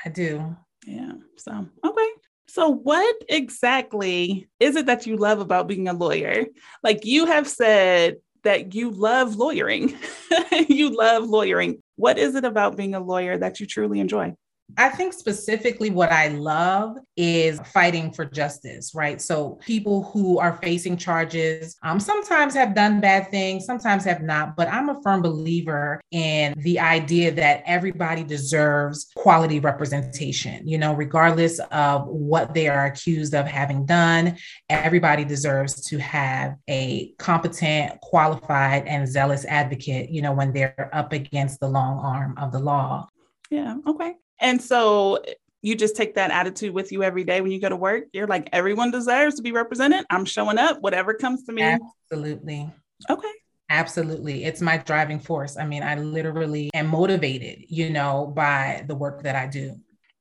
I 0.04 0.08
do. 0.08 0.56
Yeah. 0.90 1.12
So, 1.36 1.66
okay. 1.84 2.08
So, 2.48 2.68
what 2.70 3.16
exactly 3.28 4.48
is 4.58 4.74
it 4.74 4.86
that 4.86 5.06
you 5.06 5.16
love 5.16 5.38
about 5.38 5.68
being 5.68 5.86
a 5.86 5.92
lawyer? 5.92 6.46
Like 6.82 7.04
you 7.04 7.26
have 7.26 7.48
said 7.48 8.16
that 8.42 8.74
you 8.74 8.90
love 8.90 9.36
lawyering, 9.36 9.96
you 10.68 10.96
love 10.96 11.28
lawyering. 11.28 11.80
What 11.94 12.18
is 12.18 12.34
it 12.34 12.44
about 12.44 12.76
being 12.76 12.94
a 12.96 13.00
lawyer 13.00 13.38
that 13.38 13.60
you 13.60 13.66
truly 13.66 14.00
enjoy? 14.00 14.34
I 14.76 14.88
think 14.88 15.12
specifically 15.12 15.90
what 15.90 16.12
I 16.12 16.28
love 16.28 16.96
is 17.16 17.60
fighting 17.72 18.12
for 18.12 18.24
justice, 18.24 18.94
right? 18.94 19.20
So 19.20 19.58
people 19.64 20.04
who 20.04 20.38
are 20.38 20.58
facing 20.62 20.96
charges 20.96 21.76
um, 21.82 22.00
sometimes 22.00 22.54
have 22.54 22.74
done 22.74 23.00
bad 23.00 23.30
things, 23.30 23.64
sometimes 23.64 24.04
have 24.04 24.22
not, 24.22 24.56
but 24.56 24.68
I'm 24.68 24.88
a 24.88 25.00
firm 25.02 25.22
believer 25.22 26.00
in 26.10 26.54
the 26.58 26.80
idea 26.80 27.30
that 27.32 27.62
everybody 27.66 28.24
deserves 28.24 29.10
quality 29.14 29.60
representation, 29.60 30.66
you 30.66 30.78
know, 30.78 30.94
regardless 30.94 31.60
of 31.70 32.06
what 32.06 32.54
they 32.54 32.68
are 32.68 32.86
accused 32.86 33.34
of 33.34 33.46
having 33.46 33.86
done, 33.86 34.36
everybody 34.68 35.24
deserves 35.24 35.84
to 35.86 35.98
have 35.98 36.56
a 36.68 37.12
competent, 37.18 38.00
qualified, 38.00 38.86
and 38.86 39.08
zealous 39.08 39.44
advocate, 39.44 40.10
you 40.10 40.22
know, 40.22 40.32
when 40.32 40.52
they're 40.52 40.90
up 40.92 41.12
against 41.12 41.60
the 41.60 41.68
long 41.68 41.98
arm 41.98 42.34
of 42.38 42.52
the 42.52 42.58
law. 42.58 43.08
Yeah. 43.50 43.76
Okay. 43.86 44.14
And 44.40 44.60
so 44.60 45.22
you 45.62 45.74
just 45.74 45.96
take 45.96 46.14
that 46.14 46.30
attitude 46.30 46.72
with 46.72 46.90
you 46.90 47.02
every 47.02 47.24
day 47.24 47.40
when 47.40 47.50
you 47.50 47.60
go 47.60 47.68
to 47.68 47.76
work. 47.76 48.04
You're 48.12 48.26
like, 48.26 48.48
everyone 48.52 48.90
deserves 48.90 49.36
to 49.36 49.42
be 49.42 49.52
represented. 49.52 50.06
I'm 50.08 50.24
showing 50.24 50.58
up, 50.58 50.80
whatever 50.80 51.14
comes 51.14 51.44
to 51.44 51.52
me. 51.52 51.62
Absolutely. 51.62 52.72
Okay. 53.08 53.32
Absolutely. 53.68 54.44
It's 54.44 54.60
my 54.60 54.78
driving 54.78 55.20
force. 55.20 55.56
I 55.56 55.64
mean, 55.64 55.82
I 55.82 55.94
literally 55.94 56.70
am 56.74 56.88
motivated, 56.88 57.66
you 57.68 57.90
know, 57.90 58.32
by 58.34 58.84
the 58.88 58.96
work 58.96 59.22
that 59.22 59.36
I 59.36 59.46
do. 59.46 59.76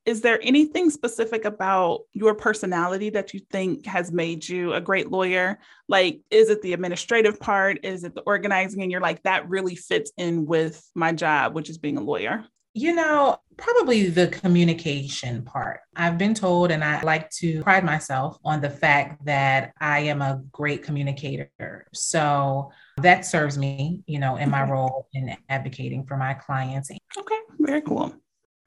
Is 0.05 0.21
there 0.21 0.39
anything 0.41 0.89
specific 0.89 1.45
about 1.45 2.01
your 2.13 2.33
personality 2.35 3.09
that 3.11 3.33
you 3.33 3.41
think 3.51 3.85
has 3.85 4.11
made 4.11 4.47
you 4.47 4.73
a 4.73 4.81
great 4.81 5.11
lawyer? 5.11 5.59
Like, 5.87 6.21
is 6.31 6.49
it 6.49 6.61
the 6.61 6.73
administrative 6.73 7.39
part? 7.39 7.79
Is 7.83 8.03
it 8.03 8.15
the 8.15 8.21
organizing? 8.21 8.81
And 8.81 8.91
you're 8.91 9.01
like, 9.01 9.23
that 9.23 9.49
really 9.49 9.75
fits 9.75 10.11
in 10.17 10.45
with 10.45 10.83
my 10.95 11.11
job, 11.11 11.53
which 11.53 11.69
is 11.69 11.77
being 11.77 11.97
a 11.97 12.01
lawyer? 12.01 12.45
You 12.79 12.95
know, 12.95 13.37
probably 13.57 14.07
the 14.07 14.27
communication 14.27 15.43
part. 15.43 15.81
I've 15.97 16.17
been 16.17 16.33
told, 16.33 16.71
and 16.71 16.81
I 16.81 17.01
like 17.01 17.29
to 17.31 17.61
pride 17.61 17.83
myself 17.83 18.37
on 18.45 18.61
the 18.61 18.69
fact 18.69 19.25
that 19.25 19.73
I 19.81 19.99
am 19.99 20.21
a 20.21 20.41
great 20.53 20.81
communicator. 20.81 21.85
So 21.93 22.71
that 22.95 23.25
serves 23.25 23.57
me, 23.57 24.01
you 24.07 24.17
know, 24.17 24.37
in 24.37 24.49
my 24.49 24.63
role 24.63 25.09
in 25.13 25.35
advocating 25.49 26.05
for 26.05 26.15
my 26.15 26.35
clients. 26.35 26.89
Okay, 26.89 27.39
very 27.59 27.81
cool. 27.81 28.13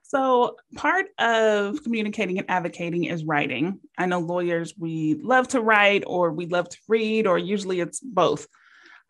So, 0.03 0.57
part 0.75 1.07
of 1.17 1.81
communicating 1.81 2.37
and 2.37 2.47
advocating 2.51 3.05
is 3.05 3.25
writing. 3.25 3.79
I 3.97 4.05
know 4.05 4.19
lawyers, 4.19 4.75
we 4.77 5.15
love 5.23 5.47
to 5.49 5.59
write 5.59 6.03
or 6.05 6.31
we 6.31 6.45
love 6.45 6.69
to 6.69 6.77
read, 6.87 7.25
or 7.25 7.39
usually 7.39 7.79
it's 7.79 7.99
both. 7.99 8.45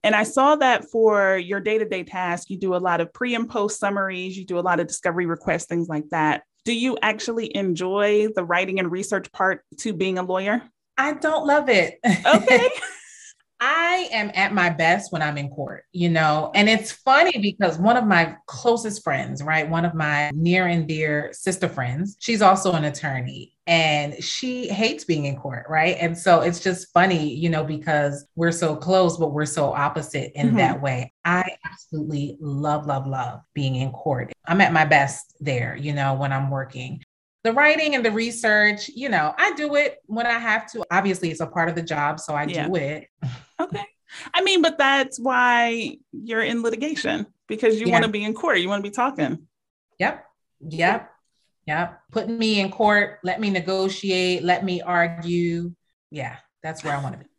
And 0.03 0.15
I 0.15 0.23
saw 0.23 0.55
that 0.57 0.89
for 0.89 1.37
your 1.37 1.59
day 1.59 1.77
to 1.77 1.85
day 1.87 2.03
task, 2.03 2.49
you 2.49 2.57
do 2.57 2.75
a 2.75 2.77
lot 2.77 3.01
of 3.01 3.13
pre 3.13 3.35
and 3.35 3.49
post 3.49 3.79
summaries, 3.79 4.37
you 4.37 4.45
do 4.45 4.59
a 4.59 4.61
lot 4.61 4.79
of 4.79 4.87
discovery 4.87 5.25
requests, 5.25 5.65
things 5.65 5.87
like 5.87 6.09
that. 6.09 6.43
Do 6.65 6.73
you 6.73 6.97
actually 7.01 7.55
enjoy 7.55 8.27
the 8.35 8.43
writing 8.43 8.79
and 8.79 8.91
research 8.91 9.31
part 9.31 9.63
to 9.79 9.93
being 9.93 10.17
a 10.17 10.23
lawyer? 10.23 10.61
I 10.97 11.13
don't 11.13 11.45
love 11.45 11.69
it. 11.69 11.99
Okay. 12.05 12.69
I 13.65 14.09
am 14.11 14.29
at 14.35 14.53
my 14.53 14.69
best 14.69 15.13
when 15.13 15.21
I'm 15.21 15.37
in 15.37 15.47
court, 15.47 15.85
you 15.93 16.09
know, 16.09 16.51
and 16.53 16.67
it's 16.67 16.91
funny 16.91 17.37
because 17.37 17.77
one 17.77 17.95
of 17.95 18.05
my 18.05 18.35
closest 18.45 19.05
friends, 19.05 19.41
right, 19.41 19.69
one 19.69 19.85
of 19.85 19.93
my 19.93 20.31
near 20.33 20.67
and 20.67 20.85
dear 20.85 21.29
sister 21.31 21.69
friends, 21.69 22.17
she's 22.19 22.41
also 22.41 22.73
an 22.73 22.83
attorney 22.83 23.53
and 23.65 24.21
she 24.21 24.67
hates 24.67 25.05
being 25.05 25.23
in 25.25 25.37
court, 25.37 25.65
right? 25.69 25.95
And 25.97 26.17
so 26.17 26.41
it's 26.41 26.59
just 26.59 26.91
funny, 26.91 27.33
you 27.33 27.49
know, 27.49 27.63
because 27.63 28.25
we're 28.35 28.51
so 28.51 28.75
close, 28.75 29.15
but 29.15 29.31
we're 29.31 29.45
so 29.45 29.71
opposite 29.71 30.33
in 30.37 30.47
mm-hmm. 30.47 30.57
that 30.57 30.81
way. 30.81 31.13
I 31.23 31.55
absolutely 31.63 32.35
love, 32.41 32.85
love, 32.85 33.07
love 33.07 33.43
being 33.53 33.77
in 33.77 33.93
court. 33.93 34.33
I'm 34.45 34.59
at 34.59 34.73
my 34.73 34.83
best 34.83 35.37
there, 35.39 35.77
you 35.77 35.93
know, 35.93 36.15
when 36.15 36.33
I'm 36.33 36.49
working 36.49 37.01
the 37.43 37.51
writing 37.51 37.93
and 37.93 38.05
the 38.05 38.11
research, 38.11 38.89
you 38.95 39.09
know, 39.09 39.33
I 39.37 39.51
do 39.53 39.75
it 39.75 39.97
when 40.05 40.25
I 40.25 40.39
have 40.39 40.71
to. 40.71 40.83
Obviously, 40.89 41.29
it's 41.29 41.41
a 41.41 41.47
part 41.47 41.67
of 41.67 41.75
the 41.75 41.81
job, 41.81 42.19
so 42.19 42.33
I 42.33 42.45
yeah. 42.45 42.67
do 42.67 42.75
it. 42.75 43.07
Okay. 43.63 43.85
I 44.33 44.41
mean, 44.43 44.61
but 44.61 44.77
that's 44.77 45.19
why 45.19 45.97
you're 46.11 46.43
in 46.43 46.61
litigation 46.61 47.25
because 47.47 47.79
you 47.79 47.87
yeah. 47.87 47.93
want 47.93 48.05
to 48.05 48.11
be 48.11 48.23
in 48.23 48.33
court, 48.33 48.59
you 48.59 48.69
want 48.69 48.83
to 48.83 48.89
be 48.89 48.93
talking. 48.93 49.47
Yep. 49.99 50.25
Yep. 50.69 51.09
Yep. 51.65 52.01
Put 52.11 52.29
me 52.29 52.59
in 52.59 52.71
court, 52.71 53.19
let 53.23 53.39
me 53.39 53.49
negotiate, 53.49 54.43
let 54.43 54.65
me 54.65 54.81
argue. 54.81 55.73
Yeah, 56.11 56.35
that's 56.61 56.83
where 56.83 56.95
I 56.95 57.01
want 57.01 57.13
to 57.13 57.19
be. 57.19 57.29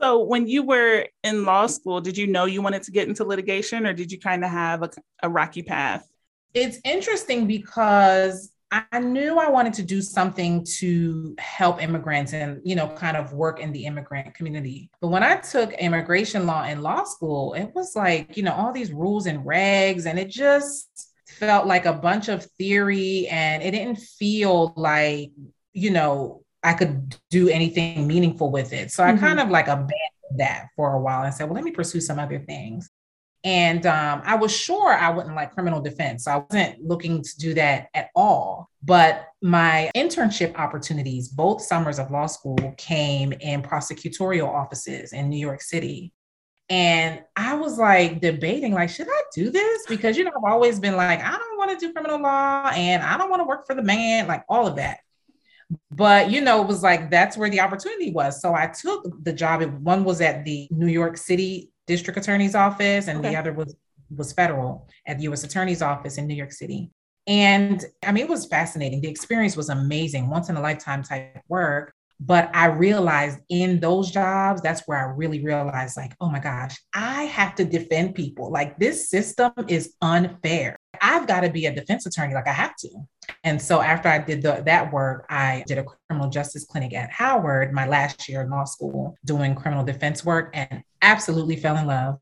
So, 0.00 0.22
when 0.22 0.46
you 0.46 0.62
were 0.62 1.06
in 1.24 1.44
law 1.44 1.66
school, 1.66 2.00
did 2.00 2.16
you 2.16 2.26
know 2.26 2.46
you 2.46 2.62
wanted 2.62 2.82
to 2.84 2.90
get 2.90 3.08
into 3.08 3.24
litigation 3.24 3.86
or 3.86 3.92
did 3.92 4.10
you 4.10 4.18
kind 4.18 4.44
of 4.44 4.50
have 4.50 4.82
a, 4.82 4.90
a 5.22 5.28
rocky 5.28 5.62
path? 5.62 6.06
It's 6.54 6.78
interesting 6.84 7.46
because 7.46 8.50
I 8.72 9.00
knew 9.00 9.38
I 9.38 9.50
wanted 9.50 9.72
to 9.74 9.82
do 9.82 10.00
something 10.00 10.64
to 10.78 11.34
help 11.38 11.82
immigrants 11.82 12.32
and, 12.32 12.60
you 12.64 12.76
know, 12.76 12.86
kind 12.86 13.16
of 13.16 13.32
work 13.32 13.58
in 13.58 13.72
the 13.72 13.84
immigrant 13.84 14.32
community. 14.34 14.90
But 15.00 15.08
when 15.08 15.24
I 15.24 15.36
took 15.36 15.72
immigration 15.72 16.46
law 16.46 16.64
in 16.64 16.80
law 16.80 17.02
school, 17.02 17.54
it 17.54 17.72
was 17.74 17.96
like, 17.96 18.36
you 18.36 18.44
know, 18.44 18.54
all 18.54 18.72
these 18.72 18.92
rules 18.92 19.26
and 19.26 19.44
regs, 19.44 20.06
and 20.06 20.20
it 20.20 20.28
just 20.28 21.10
felt 21.26 21.66
like 21.66 21.84
a 21.86 21.92
bunch 21.92 22.28
of 22.28 22.44
theory 22.58 23.26
and 23.28 23.62
it 23.62 23.72
didn't 23.72 23.98
feel 23.98 24.72
like, 24.76 25.32
you 25.72 25.90
know, 25.90 26.42
I 26.62 26.74
could 26.74 27.16
do 27.30 27.48
anything 27.48 28.06
meaningful 28.06 28.52
with 28.52 28.72
it. 28.72 28.92
So 28.92 29.02
mm-hmm. 29.02 29.16
I 29.16 29.28
kind 29.28 29.40
of 29.40 29.48
like 29.48 29.66
abandoned 29.66 29.90
that 30.36 30.66
for 30.76 30.92
a 30.94 31.00
while 31.00 31.24
and 31.24 31.34
said, 31.34 31.44
well, 31.44 31.54
let 31.54 31.64
me 31.64 31.72
pursue 31.72 32.00
some 32.00 32.18
other 32.18 32.38
things. 32.38 32.88
And 33.42 33.86
um, 33.86 34.20
I 34.24 34.34
was 34.36 34.54
sure 34.54 34.92
I 34.92 35.08
wouldn't 35.10 35.34
like 35.34 35.52
criminal 35.52 35.80
defense. 35.80 36.24
So 36.24 36.32
I 36.32 36.44
wasn't 36.50 36.84
looking 36.86 37.22
to 37.22 37.38
do 37.38 37.54
that 37.54 37.88
at 37.94 38.10
all. 38.14 38.68
But 38.82 39.28
my 39.42 39.90
internship 39.96 40.54
opportunities, 40.56 41.28
both 41.28 41.62
summers 41.62 41.98
of 41.98 42.10
law 42.10 42.26
school, 42.26 42.74
came 42.76 43.32
in 43.32 43.62
prosecutorial 43.62 44.48
offices 44.48 45.12
in 45.12 45.30
New 45.30 45.38
York 45.38 45.62
City. 45.62 46.12
And 46.68 47.22
I 47.34 47.54
was 47.54 47.78
like 47.78 48.20
debating, 48.20 48.74
like, 48.74 48.90
should 48.90 49.08
I 49.08 49.22
do 49.34 49.50
this? 49.50 49.86
Because, 49.88 50.16
you 50.16 50.24
know, 50.24 50.30
I've 50.36 50.52
always 50.52 50.78
been 50.78 50.96
like, 50.96 51.20
I 51.20 51.32
don't 51.32 51.58
want 51.58 51.72
to 51.72 51.84
do 51.84 51.92
criminal 51.92 52.20
law 52.20 52.68
and 52.68 53.02
I 53.02 53.16
don't 53.16 53.30
want 53.30 53.40
to 53.40 53.46
work 53.48 53.66
for 53.66 53.74
the 53.74 53.82
man, 53.82 54.28
like 54.28 54.44
all 54.48 54.66
of 54.66 54.76
that. 54.76 55.00
But, 55.90 56.30
you 56.30 56.40
know, 56.40 56.62
it 56.62 56.68
was 56.68 56.82
like 56.82 57.10
that's 57.10 57.36
where 57.36 57.50
the 57.50 57.60
opportunity 57.60 58.12
was. 58.12 58.40
So 58.40 58.54
I 58.54 58.66
took 58.66 59.24
the 59.24 59.32
job. 59.32 59.62
One 59.82 60.04
was 60.04 60.20
at 60.20 60.44
the 60.44 60.68
New 60.70 60.86
York 60.86 61.16
City 61.16 61.70
district 61.90 62.18
attorney's 62.18 62.54
office, 62.54 63.08
and 63.08 63.18
okay. 63.18 63.30
the 63.30 63.36
other 63.36 63.52
was 63.52 63.74
was 64.16 64.32
federal 64.32 64.88
at 65.06 65.18
the 65.18 65.24
U.S. 65.24 65.44
Attorney's 65.44 65.82
Office 65.82 66.18
in 66.18 66.26
New 66.26 66.34
York 66.34 66.52
City. 66.52 66.90
And 67.26 67.84
I 68.04 68.12
mean, 68.12 68.24
it 68.24 68.30
was 68.30 68.46
fascinating. 68.46 69.00
The 69.00 69.08
experience 69.08 69.56
was 69.56 69.68
amazing, 69.68 70.28
once 70.28 70.48
in 70.48 70.56
a 70.56 70.60
lifetime 70.60 71.02
type 71.02 71.42
work. 71.48 71.92
But 72.22 72.54
I 72.54 72.66
realized 72.66 73.38
in 73.48 73.80
those 73.80 74.10
jobs, 74.10 74.60
that's 74.60 74.82
where 74.86 74.98
I 74.98 75.14
really 75.14 75.42
realized, 75.42 75.96
like, 75.96 76.14
oh 76.20 76.28
my 76.28 76.38
gosh, 76.38 76.76
I 76.94 77.24
have 77.24 77.54
to 77.54 77.64
defend 77.64 78.14
people. 78.14 78.52
Like, 78.52 78.78
this 78.78 79.08
system 79.08 79.52
is 79.68 79.94
unfair. 80.02 80.76
I've 81.00 81.26
got 81.26 81.40
to 81.40 81.50
be 81.50 81.64
a 81.64 81.74
defense 81.74 82.04
attorney, 82.04 82.34
like, 82.34 82.46
I 82.46 82.52
have 82.52 82.76
to. 82.80 82.90
And 83.42 83.60
so 83.60 83.80
after 83.80 84.08
I 84.08 84.18
did 84.18 84.42
the, 84.42 84.62
that 84.66 84.92
work, 84.92 85.24
I 85.30 85.64
did 85.66 85.78
a 85.78 85.84
criminal 85.84 86.28
justice 86.28 86.66
clinic 86.66 86.92
at 86.92 87.10
Howard 87.10 87.72
my 87.72 87.86
last 87.86 88.28
year 88.28 88.42
in 88.42 88.50
law 88.50 88.64
school 88.64 89.16
doing 89.24 89.54
criminal 89.54 89.84
defense 89.84 90.22
work 90.22 90.50
and 90.52 90.82
absolutely 91.00 91.56
fell 91.56 91.78
in 91.78 91.86
love. 91.86 92.18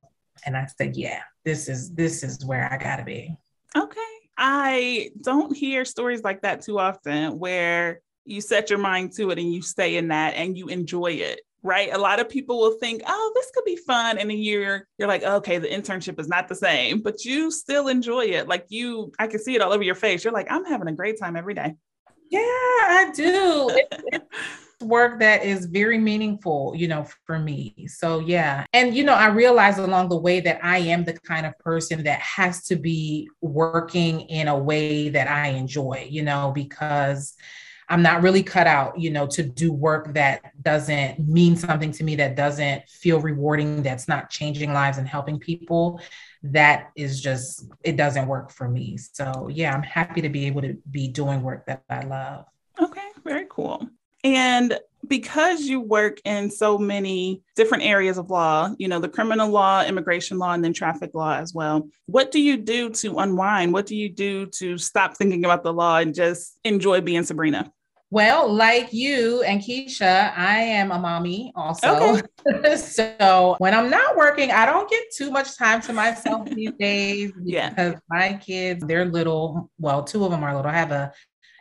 And 0.46 0.56
I 0.56 0.66
said, 0.66 0.96
yeah, 0.96 1.22
this 1.44 1.68
is 1.68 1.92
this 1.94 2.22
is 2.22 2.44
where 2.44 2.72
I 2.72 2.76
gotta 2.76 3.02
be. 3.02 3.34
Okay. 3.76 4.00
I 4.36 5.10
don't 5.20 5.56
hear 5.56 5.84
stories 5.84 6.22
like 6.22 6.42
that 6.42 6.60
too 6.60 6.78
often 6.78 7.38
where 7.40 8.00
you 8.28 8.40
set 8.40 8.70
your 8.70 8.78
mind 8.78 9.12
to 9.16 9.30
it 9.30 9.38
and 9.38 9.52
you 9.52 9.62
stay 9.62 9.96
in 9.96 10.08
that 10.08 10.34
and 10.34 10.56
you 10.56 10.68
enjoy 10.68 11.12
it 11.12 11.40
right? 11.62 11.92
A 11.92 11.98
lot 11.98 12.20
of 12.20 12.28
people 12.28 12.58
will 12.58 12.78
think, 12.78 13.02
oh, 13.06 13.32
this 13.34 13.50
could 13.54 13.64
be 13.64 13.76
fun. 13.76 14.18
And 14.18 14.30
then 14.30 14.38
you're 14.38 14.86
you're 14.96 15.08
like, 15.08 15.22
okay, 15.22 15.58
the 15.58 15.68
internship 15.68 16.18
is 16.20 16.28
not 16.28 16.48
the 16.48 16.54
same, 16.54 17.00
but 17.02 17.24
you 17.24 17.50
still 17.50 17.88
enjoy 17.88 18.26
it. 18.26 18.48
Like 18.48 18.66
you, 18.68 19.12
I 19.18 19.26
can 19.26 19.40
see 19.40 19.54
it 19.54 19.60
all 19.60 19.72
over 19.72 19.82
your 19.82 19.94
face. 19.94 20.24
You're 20.24 20.32
like, 20.32 20.50
I'm 20.50 20.64
having 20.64 20.88
a 20.88 20.92
great 20.92 21.18
time 21.18 21.36
every 21.36 21.54
day. 21.54 21.74
Yeah, 22.30 22.40
I 22.40 23.10
do. 23.14 23.70
it's 24.12 24.26
work 24.80 25.18
that 25.18 25.44
is 25.44 25.66
very 25.66 25.98
meaningful, 25.98 26.72
you 26.76 26.86
know, 26.86 27.06
for 27.26 27.38
me. 27.38 27.86
So 27.88 28.20
yeah. 28.20 28.64
And 28.72 28.94
you 28.94 29.02
know, 29.02 29.14
I 29.14 29.26
realized 29.26 29.78
along 29.78 30.08
the 30.10 30.18
way 30.18 30.40
that 30.40 30.64
I 30.64 30.78
am 30.78 31.04
the 31.04 31.14
kind 31.14 31.46
of 31.46 31.58
person 31.58 32.04
that 32.04 32.20
has 32.20 32.64
to 32.66 32.76
be 32.76 33.28
working 33.40 34.20
in 34.22 34.48
a 34.48 34.56
way 34.56 35.08
that 35.08 35.28
I 35.28 35.48
enjoy, 35.48 36.06
you 36.08 36.22
know, 36.22 36.52
because 36.54 37.34
I'm 37.90 38.02
not 38.02 38.22
really 38.22 38.42
cut 38.42 38.66
out, 38.66 38.98
you 38.98 39.10
know, 39.10 39.26
to 39.28 39.42
do 39.42 39.72
work 39.72 40.12
that 40.14 40.52
doesn't 40.62 41.18
mean 41.26 41.56
something 41.56 41.90
to 41.92 42.04
me, 42.04 42.16
that 42.16 42.36
doesn't 42.36 42.88
feel 42.88 43.20
rewarding, 43.20 43.82
that's 43.82 44.08
not 44.08 44.28
changing 44.30 44.72
lives 44.72 44.98
and 44.98 45.08
helping 45.08 45.38
people. 45.38 46.00
That 46.42 46.90
is 46.96 47.20
just, 47.20 47.66
it 47.82 47.96
doesn't 47.96 48.28
work 48.28 48.50
for 48.50 48.68
me. 48.68 48.98
So, 48.98 49.48
yeah, 49.48 49.74
I'm 49.74 49.82
happy 49.82 50.20
to 50.20 50.28
be 50.28 50.46
able 50.46 50.62
to 50.62 50.76
be 50.90 51.08
doing 51.08 51.42
work 51.42 51.66
that 51.66 51.82
I 51.88 52.02
love. 52.02 52.44
Okay, 52.80 53.08
very 53.24 53.46
cool. 53.48 53.88
And 54.22 54.78
because 55.06 55.60
you 55.62 55.80
work 55.80 56.20
in 56.24 56.50
so 56.50 56.76
many 56.76 57.40
different 57.56 57.84
areas 57.84 58.18
of 58.18 58.30
law, 58.30 58.74
you 58.78 58.88
know, 58.88 58.98
the 58.98 59.08
criminal 59.08 59.48
law, 59.48 59.84
immigration 59.84 60.38
law, 60.38 60.52
and 60.52 60.62
then 60.62 60.72
traffic 60.72 61.12
law 61.14 61.34
as 61.34 61.54
well, 61.54 61.88
what 62.06 62.30
do 62.30 62.40
you 62.40 62.56
do 62.56 62.90
to 62.90 63.18
unwind? 63.18 63.72
What 63.72 63.86
do 63.86 63.96
you 63.96 64.08
do 64.08 64.46
to 64.46 64.76
stop 64.76 65.16
thinking 65.16 65.44
about 65.44 65.62
the 65.62 65.72
law 65.72 65.98
and 65.98 66.14
just 66.14 66.58
enjoy 66.64 67.00
being 67.00 67.22
Sabrina? 67.22 67.72
Well, 68.10 68.50
like 68.50 68.92
you 68.92 69.42
and 69.42 69.60
Keisha, 69.60 70.32
I 70.36 70.58
am 70.60 70.90
a 70.92 70.98
mommy 70.98 71.52
also. 71.54 72.22
Okay. 72.46 72.76
so 72.76 73.56
when 73.58 73.74
I'm 73.74 73.90
not 73.90 74.16
working, 74.16 74.50
I 74.50 74.64
don't 74.64 74.88
get 74.88 75.02
too 75.14 75.30
much 75.30 75.56
time 75.58 75.82
to 75.82 75.92
myself 75.92 76.48
these 76.48 76.72
days 76.78 77.32
yeah. 77.42 77.68
because 77.68 77.96
my 78.08 78.40
kids, 78.44 78.82
they're 78.86 79.04
little. 79.04 79.70
Well, 79.78 80.04
two 80.04 80.24
of 80.24 80.30
them 80.30 80.42
are 80.42 80.56
little. 80.56 80.70
I 80.70 80.74
have 80.74 80.90
a 80.90 81.12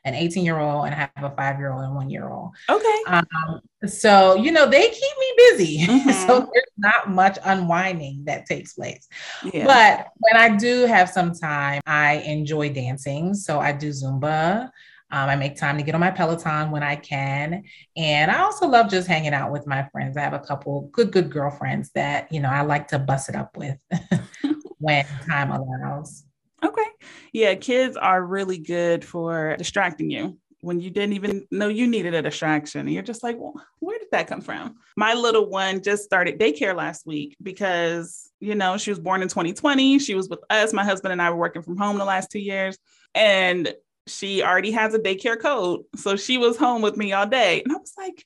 an 0.07 0.15
18 0.15 0.45
year 0.45 0.57
old 0.57 0.85
and 0.85 0.95
I 0.95 1.09
have 1.15 1.31
a 1.31 1.35
five 1.35 1.59
year 1.59 1.73
old 1.73 1.83
and 1.83 1.93
one 1.93 2.09
year 2.09 2.29
old. 2.29 2.51
Okay. 2.69 2.97
Um, 3.07 3.59
so, 3.85 4.35
you 4.35 4.53
know, 4.53 4.65
they 4.65 4.87
keep 4.89 5.17
me 5.19 5.33
busy. 5.37 5.87
Mm-hmm. 5.97 6.11
so 6.27 6.49
there's 6.53 6.73
not 6.77 7.09
much 7.09 7.37
unwinding 7.43 8.23
that 8.25 8.45
takes 8.45 8.73
place. 8.73 9.07
Yeah. 9.51 9.65
But 9.65 10.07
when 10.17 10.39
I 10.39 10.55
do 10.55 10.85
have 10.85 11.09
some 11.09 11.33
time, 11.33 11.81
I 11.85 12.15
enjoy 12.25 12.71
dancing. 12.71 13.33
So 13.33 13.59
I 13.59 13.71
do 13.71 13.89
Zumba. 13.89 14.69
Um, 15.09 15.29
I 15.29 15.35
make 15.35 15.55
time 15.55 15.77
to 15.77 15.83
get 15.83 15.95
on 15.95 16.01
my 16.01 16.11
Peloton 16.11 16.69
when 16.71 16.83
I 16.83 16.97
can. 16.97 17.63
And 17.95 18.29
I 18.29 18.39
also 18.39 18.67
love 18.67 18.89
just 18.89 19.07
hanging 19.07 19.33
out 19.33 19.51
with 19.51 19.65
my 19.65 19.87
friends. 19.91 20.17
I 20.17 20.21
have 20.21 20.33
a 20.33 20.39
couple 20.39 20.89
good, 20.91 21.11
good 21.11 21.31
girlfriends 21.31 21.91
that, 21.91 22.31
you 22.31 22.41
know, 22.41 22.49
I 22.49 22.61
like 22.61 22.89
to 22.89 22.99
bust 22.99 23.29
it 23.29 23.35
up 23.35 23.55
with 23.55 23.77
when 24.79 25.05
time 25.29 25.51
allows. 25.51 26.25
Okay. 26.63 26.85
Yeah, 27.31 27.55
kids 27.55 27.95
are 27.95 28.23
really 28.23 28.57
good 28.57 29.05
for 29.05 29.55
distracting 29.57 30.09
you 30.09 30.37
when 30.61 30.79
you 30.79 30.89
didn't 30.89 31.13
even 31.13 31.47
know 31.51 31.67
you 31.67 31.87
needed 31.87 32.13
a 32.13 32.21
distraction. 32.21 32.81
And 32.81 32.91
you're 32.91 33.03
just 33.03 33.23
like, 33.23 33.37
well, 33.39 33.53
where 33.79 33.99
did 33.99 34.09
that 34.11 34.27
come 34.27 34.41
from? 34.41 34.75
My 34.95 35.13
little 35.13 35.49
one 35.49 35.83
just 35.83 36.03
started 36.03 36.39
daycare 36.39 36.75
last 36.75 37.05
week 37.05 37.37
because, 37.41 38.31
you 38.39 38.55
know, 38.55 38.77
she 38.77 38.89
was 38.89 38.99
born 38.99 39.21
in 39.21 39.27
2020. 39.27 39.99
She 39.99 40.15
was 40.15 40.29
with 40.29 40.39
us. 40.49 40.73
My 40.73 40.83
husband 40.83 41.11
and 41.11 41.21
I 41.21 41.29
were 41.29 41.37
working 41.37 41.61
from 41.61 41.77
home 41.77 41.97
the 41.97 42.05
last 42.05 42.31
two 42.31 42.39
years. 42.39 42.77
And 43.13 43.73
she 44.07 44.43
already 44.43 44.71
has 44.71 44.93
a 44.93 44.99
daycare 44.99 45.39
code. 45.39 45.81
So 45.95 46.15
she 46.15 46.37
was 46.37 46.57
home 46.57 46.81
with 46.81 46.97
me 46.97 47.13
all 47.13 47.27
day. 47.27 47.61
And 47.63 47.71
I 47.71 47.77
was 47.77 47.93
like, 47.97 48.25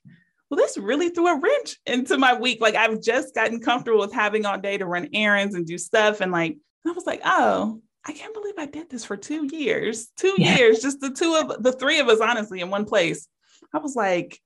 well, 0.50 0.58
this 0.58 0.78
really 0.78 1.10
threw 1.10 1.28
a 1.28 1.40
wrench 1.40 1.78
into 1.86 2.18
my 2.18 2.34
week. 2.34 2.60
Like 2.62 2.76
I've 2.76 3.02
just 3.02 3.34
gotten 3.34 3.62
comfortable 3.62 4.00
with 4.00 4.14
having 4.14 4.46
all 4.46 4.58
day 4.58 4.78
to 4.78 4.86
run 4.86 5.10
errands 5.14 5.56
and 5.56 5.66
do 5.66 5.78
stuff. 5.78 6.22
And 6.22 6.32
like, 6.32 6.58
I 6.86 6.92
was 6.92 7.06
like, 7.06 7.22
oh, 7.24 7.82
I 8.06 8.14
can't 8.14 8.34
believe 8.34 8.56
I 8.58 8.66
did 8.66 8.90
this 8.90 9.06
for 9.06 9.16
two 9.16 9.48
years, 9.56 10.08
two 10.18 10.36
yeah. 10.38 10.58
years, 10.58 10.82
just 10.82 11.00
the 11.00 11.12
two 11.12 11.36
of 11.36 11.62
the 11.62 11.72
three 11.72 12.00
of 12.00 12.10
us, 12.10 12.20
honestly, 12.20 12.62
in 12.62 12.70
one 12.70 12.86
place. 12.86 13.28
I 13.74 13.78
was 13.78 13.96
like, 13.96 14.40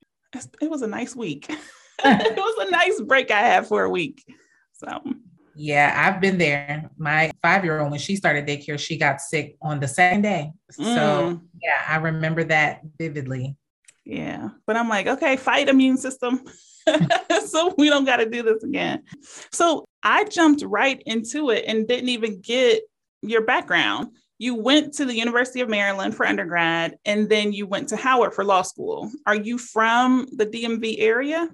it 0.62 0.70
was 0.70 0.82
a 0.82 0.88
nice 0.88 1.16
week. 1.16 1.50
it 2.04 2.38
was 2.38 2.68
a 2.68 2.72
nice 2.72 3.02
break 3.02 3.32
I 3.32 3.40
had 3.40 3.68
for 3.68 3.84
a 3.84 3.90
week. 3.90 4.24
So 4.74 5.02
yeah, 5.56 5.94
I've 5.96 6.20
been 6.20 6.38
there. 6.38 6.90
My 6.98 7.32
five 7.42 7.64
year 7.64 7.80
old, 7.80 7.92
when 7.92 8.00
she 8.00 8.16
started 8.16 8.46
daycare, 8.46 8.78
she 8.78 8.98
got 8.98 9.22
sick 9.22 9.56
on 9.62 9.80
the 9.80 9.88
same 9.88 10.22
day. 10.22 10.52
So, 10.70 10.84
mm. 10.84 11.42
yeah, 11.62 11.82
I 11.88 11.96
remember 11.98 12.44
that 12.46 12.82
vividly. 13.00 13.56
Yeah. 14.04 14.50
But 14.68 14.78
I'm 14.78 14.90
like, 14.90 15.08
okay, 15.08 15.38
fight 15.38 15.70
immune 15.70 15.98
system. 15.98 16.42
so 17.48 17.74
we 17.78 17.90
don't 17.90 18.06
got 18.06 18.18
to 18.18 18.30
do 18.30 18.44
this 18.44 18.64
again. 18.64 19.04
So 19.52 19.86
I 20.04 20.26
jumped 20.26 20.62
right 20.64 21.02
into 21.06 21.50
it 21.50 21.66
and 21.68 21.88
didn't 21.88 22.10
even 22.10 22.42
get 22.42 22.84
your 23.22 23.42
background. 23.42 24.10
You 24.38 24.56
went 24.56 24.94
to 24.96 25.06
the 25.06 25.16
University 25.16 25.62
of 25.62 25.70
Maryland 25.70 26.16
for 26.16 26.26
undergrad 26.26 26.98
and 27.06 27.30
then 27.30 27.54
you 27.54 27.66
went 27.66 27.90
to 27.90 27.96
Howard 27.96 28.34
for 28.34 28.44
law 28.44 28.62
school. 28.62 29.10
Are 29.26 29.36
you 29.36 29.58
from 29.58 30.28
the 30.36 30.46
DMV 30.46 30.98
area? 31.00 31.50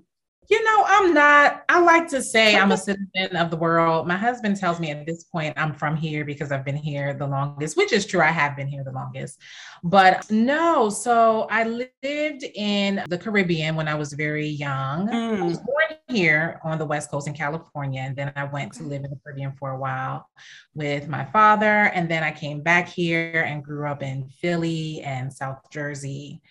You 0.49 0.63
know, 0.63 0.83
I'm 0.85 1.13
not, 1.13 1.63
I 1.69 1.79
like 1.79 2.09
to 2.09 2.21
say 2.21 2.57
I'm 2.57 2.71
a 2.71 2.77
citizen 2.77 3.37
of 3.37 3.51
the 3.51 3.55
world. 3.55 4.07
My 4.07 4.17
husband 4.17 4.57
tells 4.57 4.79
me 4.79 4.91
at 4.91 5.05
this 5.05 5.23
point 5.23 5.53
I'm 5.55 5.73
from 5.73 5.95
here 5.95 6.25
because 6.25 6.51
I've 6.51 6.65
been 6.65 6.75
here 6.75 7.13
the 7.13 7.27
longest, 7.27 7.77
which 7.77 7.93
is 7.93 8.05
true. 8.05 8.21
I 8.21 8.31
have 8.31 8.57
been 8.57 8.67
here 8.67 8.83
the 8.83 8.91
longest. 8.91 9.39
But 9.83 10.29
no, 10.29 10.89
so 10.89 11.47
I 11.49 11.63
lived 11.63 12.43
in 12.55 13.03
the 13.07 13.17
Caribbean 13.17 13.75
when 13.75 13.87
I 13.87 13.95
was 13.95 14.13
very 14.13 14.47
young. 14.47 15.07
Mm. 15.07 15.41
I 15.41 15.43
was 15.43 15.57
born 15.57 15.99
here 16.09 16.59
on 16.63 16.77
the 16.77 16.85
West 16.85 17.11
Coast 17.11 17.27
in 17.27 17.33
California. 17.33 18.01
And 18.01 18.15
then 18.15 18.33
I 18.35 18.43
went 18.43 18.73
to 18.73 18.83
live 18.83 19.03
in 19.03 19.09
the 19.09 19.19
Caribbean 19.23 19.53
for 19.53 19.71
a 19.71 19.77
while 19.77 20.27
with 20.73 21.07
my 21.07 21.23
father. 21.25 21.91
And 21.93 22.09
then 22.09 22.23
I 22.23 22.31
came 22.31 22.61
back 22.61 22.89
here 22.89 23.45
and 23.47 23.63
grew 23.63 23.87
up 23.87 24.03
in 24.03 24.27
Philly 24.41 25.01
and 25.01 25.31
South 25.31 25.69
Jersey. 25.71 26.41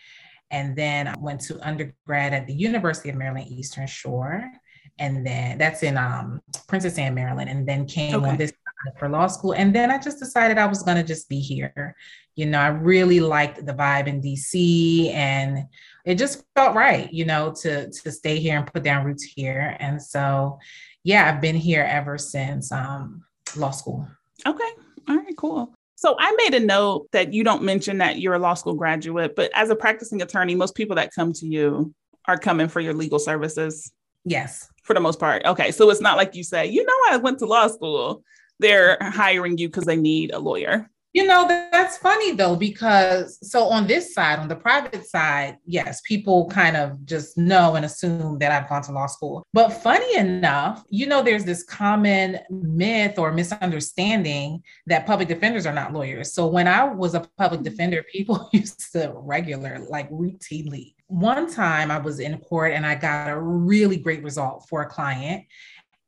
And 0.50 0.74
then 0.76 1.08
I 1.08 1.14
went 1.18 1.40
to 1.42 1.60
undergrad 1.66 2.32
at 2.34 2.46
the 2.46 2.54
University 2.54 3.08
of 3.10 3.16
Maryland 3.16 3.48
Eastern 3.50 3.86
Shore. 3.86 4.50
and 4.98 5.24
then 5.26 5.56
that's 5.56 5.82
in 5.82 5.96
um, 5.96 6.40
Princess 6.68 6.98
Anne, 6.98 7.14
Maryland, 7.14 7.48
and 7.48 7.66
then 7.66 7.86
came 7.86 8.16
Okay. 8.16 8.30
on 8.30 8.36
this 8.36 8.52
for 8.98 9.08
law 9.08 9.26
school. 9.28 9.52
And 9.52 9.74
then 9.74 9.90
I 9.90 9.98
just 9.98 10.18
decided 10.18 10.58
I 10.58 10.66
was 10.66 10.82
going 10.82 10.96
to 10.96 11.02
just 11.02 11.28
be 11.28 11.40
here. 11.40 11.94
You 12.36 12.46
know, 12.46 12.58
I 12.60 12.68
really 12.68 13.20
liked 13.20 13.64
the 13.64 13.72
vibe 13.74 14.06
in 14.08 14.20
DC, 14.22 15.12
and 15.14 15.66
it 16.06 16.14
just 16.16 16.44
felt 16.56 16.74
right, 16.74 17.10
you 17.12 17.24
know, 17.24 17.52
to 17.62 17.90
to 17.90 18.10
stay 18.12 18.38
here 18.40 18.56
and 18.58 18.66
put 18.72 18.82
down 18.82 19.04
roots 19.04 19.22
here. 19.24 19.76
And 19.80 20.00
so, 20.02 20.58
yeah, 21.04 21.28
I've 21.28 21.40
been 21.40 21.56
here 21.56 21.82
ever 21.84 22.16
since 22.18 22.72
um, 22.72 23.24
law 23.56 23.70
school. 23.70 24.06
Okay. 24.46 24.70
All 25.08 25.16
right, 25.16 25.36
cool. 25.36 25.74
So 26.00 26.16
I 26.18 26.34
made 26.38 26.54
a 26.54 26.64
note 26.64 27.08
that 27.12 27.34
you 27.34 27.44
don't 27.44 27.62
mention 27.62 27.98
that 27.98 28.18
you're 28.20 28.32
a 28.32 28.38
law 28.38 28.54
school 28.54 28.72
graduate, 28.72 29.36
but 29.36 29.50
as 29.54 29.68
a 29.68 29.76
practicing 29.76 30.22
attorney, 30.22 30.54
most 30.54 30.74
people 30.74 30.96
that 30.96 31.12
come 31.14 31.34
to 31.34 31.46
you 31.46 31.94
are 32.24 32.38
coming 32.38 32.68
for 32.68 32.80
your 32.80 32.94
legal 32.94 33.18
services 33.18 33.92
Yes. 34.24 34.66
for 34.82 34.94
the 34.94 35.00
most 35.00 35.20
part. 35.20 35.44
Okay. 35.44 35.70
So 35.70 35.90
it's 35.90 36.00
not 36.00 36.16
like 36.16 36.34
you 36.34 36.42
say, 36.42 36.64
you 36.64 36.86
know, 36.86 36.96
I 37.10 37.18
went 37.18 37.38
to 37.40 37.44
law 37.44 37.66
school. 37.68 38.22
They're 38.60 38.96
hiring 38.98 39.58
you 39.58 39.68
because 39.68 39.84
they 39.84 39.96
need 39.96 40.32
a 40.32 40.38
lawyer. 40.38 40.88
You 41.12 41.26
know, 41.26 41.48
that's 41.48 41.98
funny 41.98 42.32
though, 42.32 42.54
because 42.54 43.38
so 43.42 43.64
on 43.64 43.88
this 43.88 44.14
side, 44.14 44.38
on 44.38 44.46
the 44.46 44.54
private 44.54 45.04
side, 45.04 45.56
yes, 45.66 46.00
people 46.02 46.48
kind 46.48 46.76
of 46.76 47.04
just 47.04 47.36
know 47.36 47.74
and 47.74 47.84
assume 47.84 48.38
that 48.38 48.52
I've 48.52 48.68
gone 48.68 48.82
to 48.82 48.92
law 48.92 49.06
school. 49.06 49.44
But 49.52 49.70
funny 49.70 50.16
enough, 50.16 50.84
you 50.88 51.08
know, 51.08 51.20
there's 51.20 51.44
this 51.44 51.64
common 51.64 52.38
myth 52.48 53.18
or 53.18 53.32
misunderstanding 53.32 54.62
that 54.86 55.04
public 55.04 55.26
defenders 55.26 55.66
are 55.66 55.74
not 55.74 55.92
lawyers. 55.92 56.32
So 56.32 56.46
when 56.46 56.68
I 56.68 56.84
was 56.84 57.14
a 57.14 57.28
public 57.36 57.62
mm-hmm. 57.62 57.70
defender, 57.70 58.04
people 58.04 58.48
used 58.52 58.92
to 58.92 59.12
regular, 59.16 59.80
like 59.88 60.08
routinely. 60.10 60.94
One 61.08 61.52
time 61.52 61.90
I 61.90 61.98
was 61.98 62.20
in 62.20 62.38
court 62.38 62.72
and 62.72 62.86
I 62.86 62.94
got 62.94 63.30
a 63.30 63.40
really 63.40 63.96
great 63.96 64.22
result 64.22 64.68
for 64.68 64.82
a 64.82 64.88
client. 64.88 65.44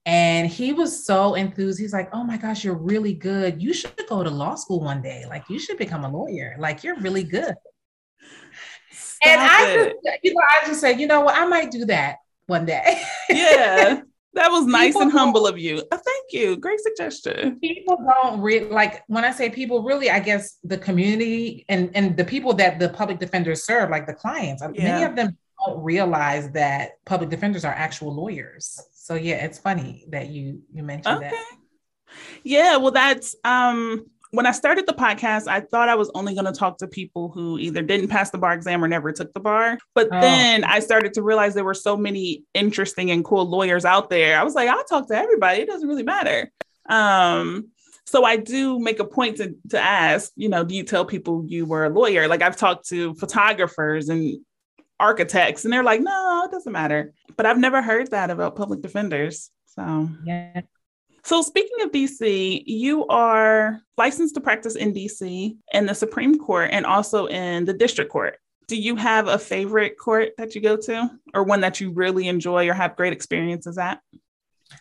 And 0.04 0.49
he 0.49 0.73
was 0.73 1.06
so 1.06 1.35
enthused. 1.35 1.78
He's 1.78 1.92
like, 1.92 2.11
Oh 2.12 2.25
my 2.25 2.37
gosh, 2.37 2.64
you're 2.64 2.75
really 2.75 3.14
good. 3.14 3.62
You 3.62 3.73
should 3.73 3.92
go 4.09 4.25
to 4.25 4.30
law 4.30 4.56
school 4.56 4.80
one 4.80 5.00
day. 5.00 5.25
Like, 5.28 5.44
you 5.49 5.59
should 5.59 5.78
become 5.78 6.04
a 6.04 6.11
lawyer. 6.11 6.56
Like, 6.59 6.82
you're 6.82 6.99
really 6.99 7.25
good. 7.25 7.54
and 9.25 9.40
I 9.40 9.71
it. 9.71 9.97
just, 10.04 10.18
you 10.25 10.35
know, 10.35 10.40
I 10.40 10.66
just 10.66 10.80
said, 10.80 11.00
you 11.00 11.06
know 11.06 11.21
what, 11.21 11.37
I 11.37 11.47
might 11.47 11.71
do 11.71 11.85
that 11.87 12.16
one 12.47 12.66
day. 12.66 13.02
yeah. 13.30 14.00
That 14.35 14.50
was 14.50 14.66
nice 14.66 14.88
People 14.88 15.02
and 15.02 15.12
humble 15.12 15.47
of 15.47 15.59
you. 15.59 15.82
Oh, 15.92 15.97
thank 15.97 16.32
you. 16.32 16.56
Great 16.56 16.80
suggestion. 16.80 17.59
people 17.61 17.97
don't 17.97 18.40
really 18.40 18.68
like 18.68 19.02
when 19.06 19.25
I 19.25 19.30
say 19.30 19.50
people, 19.50 19.82
really, 19.82 20.11
I 20.11 20.21
guess 20.21 20.59
the 20.64 20.78
community 20.78 21.64
and 21.68 21.90
and 21.94 22.16
the 22.16 22.25
people 22.25 22.54
that 22.54 22.78
the 22.78 22.88
public 22.88 23.18
defenders 23.18 23.64
serve, 23.64 23.90
like 23.90 24.06
the 24.06 24.14
clients, 24.14 24.62
uh, 24.62 24.68
many 24.68 25.04
of 25.04 25.16
them 25.16 25.37
don't 25.64 25.82
realize 25.82 26.50
that 26.52 26.92
public 27.04 27.30
defenders 27.30 27.64
are 27.64 27.75
actual 27.75 28.14
lawyers. 28.14 28.80
So 29.02 29.14
yeah, 29.16 29.44
it's 29.44 29.59
funny 29.59 30.04
that 30.11 30.28
you 30.28 30.62
you 30.73 30.85
mentioned 30.85 31.16
Okay. 31.16 31.30
that. 31.30 31.56
Yeah, 32.44 32.76
well, 32.76 32.92
that's 32.92 33.35
um 33.42 34.06
when 34.30 34.47
I 34.47 34.52
started 34.52 34.87
the 34.87 34.92
podcast, 34.94 35.49
I 35.49 35.61
thought 35.61 35.88
I 35.88 35.97
was 35.97 36.09
only 36.14 36.35
going 36.35 36.47
to 36.47 36.52
talk 36.52 36.78
to 36.78 36.87
people 36.87 37.28
who 37.28 37.59
either 37.59 37.82
didn't 37.82 38.09
pass 38.09 38.30
the 38.30 38.38
bar 38.38 38.54
exam 38.54 38.82
or 38.82 38.88
never 38.88 39.12
took 39.12 39.35
the 39.35 39.40
bar. 39.40 39.76
But 39.94 40.09
Oh. 40.12 40.21
then 40.21 40.62
I 40.64 40.78
started 40.78 41.12
to 41.14 41.23
realize 41.23 41.52
there 41.52 41.64
were 41.64 41.75
so 41.75 41.97
many 41.99 42.44
interesting 42.54 43.11
and 43.11 43.25
cool 43.25 43.44
lawyers 43.44 43.85
out 43.85 44.09
there. 44.09 44.38
I 44.38 44.44
was 44.44 44.54
like, 44.54 44.68
I'll 44.71 44.85
talk 44.85 45.09
to 45.09 45.16
everybody. 45.16 45.62
It 45.62 45.68
doesn't 45.68 45.87
really 45.88 46.04
matter. 46.04 46.50
Um, 46.88 47.68
so 48.06 48.25
I 48.25 48.37
do 48.37 48.78
make 48.78 49.00
a 49.00 49.04
point 49.04 49.37
to 49.38 49.54
to 49.71 49.80
ask, 49.80 50.30
you 50.37 50.49
know, 50.49 50.62
do 50.64 50.76
you 50.76 50.85
tell 50.85 51.04
people 51.04 51.44
you 51.47 51.66
were 51.66 51.85
a 51.87 51.90
lawyer? 51.90 52.28
Like 52.28 52.40
I've 52.42 52.56
talked 52.56 52.88
to 52.90 53.14
photographers 53.16 54.09
and 54.09 54.38
architects, 55.00 55.64
and 55.64 55.72
they're 55.72 55.82
like, 55.82 56.00
no, 56.00 56.42
it 56.44 56.50
doesn't 56.50 56.72
matter. 56.72 57.12
But 57.37 57.46
I've 57.46 57.58
never 57.58 57.82
heard 57.82 58.11
that 58.11 58.30
about 58.30 58.56
public 58.56 58.80
defenders. 58.80 59.50
So 59.66 60.08
Yeah. 60.25 60.62
so, 61.25 61.42
speaking 61.42 61.82
of 61.82 61.92
DC, 61.92 62.62
you 62.66 63.06
are 63.06 63.80
licensed 63.96 64.34
to 64.34 64.40
practice 64.40 64.76
in 64.76 64.92
DC 64.92 65.56
in 65.72 65.87
the 65.87 65.94
Supreme 65.94 66.38
Court 66.38 66.70
and 66.72 66.84
also 66.87 67.26
in 67.26 67.64
the 67.64 67.75
District 67.75 68.11
Court. 68.11 68.38
Do 68.68 68.76
you 68.76 68.96
have 68.96 69.28
a 69.28 69.38
favorite 69.38 69.99
court 69.99 70.30
that 70.38 70.54
you 70.54 70.61
go 70.61 70.76
to 70.76 71.11
or 71.34 71.42
one 71.44 71.61
that 71.61 71.80
you 71.80 71.90
really 71.90 72.28
enjoy 72.28 72.68
or 72.68 72.75
have 72.75 72.96
great 72.96 73.12
experiences 73.12 73.76
at? 73.76 74.00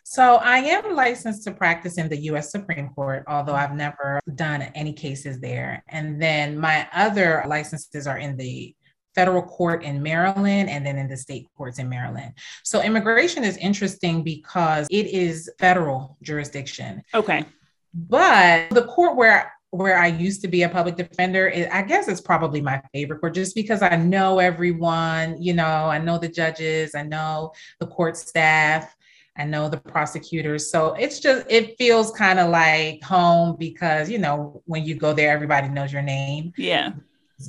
So 0.04 0.36
I 0.36 0.58
am 0.58 0.96
licensed 0.96 1.44
to 1.46 1.52
practice 1.52 1.98
in 1.98 2.08
the 2.08 2.18
US 2.32 2.52
Supreme 2.52 2.90
Court, 2.90 3.24
although 3.28 3.56
I've 3.56 3.74
never 3.76 4.20
done 4.36 4.62
any 4.62 4.94
cases 4.94 5.40
there. 5.40 5.84
And 5.90 6.22
then 6.22 6.58
my 6.58 6.88
other 6.94 7.44
licenses 7.48 8.08
are 8.08 8.18
in 8.18 8.38
the 8.38 8.76
federal 9.16 9.42
court 9.42 9.84
in 9.84 10.02
Maryland 10.02 10.70
and 10.70 10.86
then 10.86 10.98
in 10.98 11.08
the 11.08 11.18
state 11.18 11.48
courts 11.58 11.80
in 11.80 11.90
Maryland. 11.90 12.34
So 12.64 12.82
immigration 12.82 13.44
is 13.44 13.58
interesting 13.58 14.24
because 14.24 14.88
it 14.90 15.08
is 15.08 15.50
federal 15.60 16.18
jurisdiction. 16.22 17.04
Okay. 17.14 17.46
But 17.94 18.70
the 18.70 18.86
court 18.86 19.18
where 19.18 19.54
where 19.72 19.98
I 19.98 20.08
used 20.08 20.42
to 20.42 20.50
be 20.50 20.64
a 20.64 20.70
public 20.70 20.98
defender, 20.98 21.48
it, 21.48 21.70
I 21.72 21.82
guess 21.82 22.10
it's 22.10 22.20
probably 22.20 22.60
my 22.60 22.82
favorite 22.94 23.22
court 23.22 23.34
just 23.34 23.56
because 23.56 23.82
I 23.82 23.96
know 23.96 24.40
everyone, 24.40 25.42
you 25.42 25.54
know, 25.54 25.64
I 25.64 25.98
know 25.98 26.18
the 26.18 26.28
judges, 26.28 26.94
I 26.94 27.04
know 27.04 27.54
the 27.80 27.88
court 27.88 28.18
staff, 28.18 28.94
I 29.38 29.46
know 29.46 29.70
the 29.70 29.78
prosecutors. 29.78 30.70
So 30.70 30.94
it's 30.96 31.22
just, 31.22 31.46
it 31.50 31.78
feels 31.78 32.12
kind 32.12 32.38
of 32.38 32.50
like 32.50 33.02
home 33.02 33.56
because, 33.58 34.10
you 34.10 34.18
know, 34.18 34.62
when 34.66 34.84
you 34.84 34.96
go 34.96 35.14
there, 35.14 35.32
everybody 35.32 35.70
knows 35.70 35.94
your 35.94 36.02
name. 36.02 36.52
Yeah. 36.58 36.92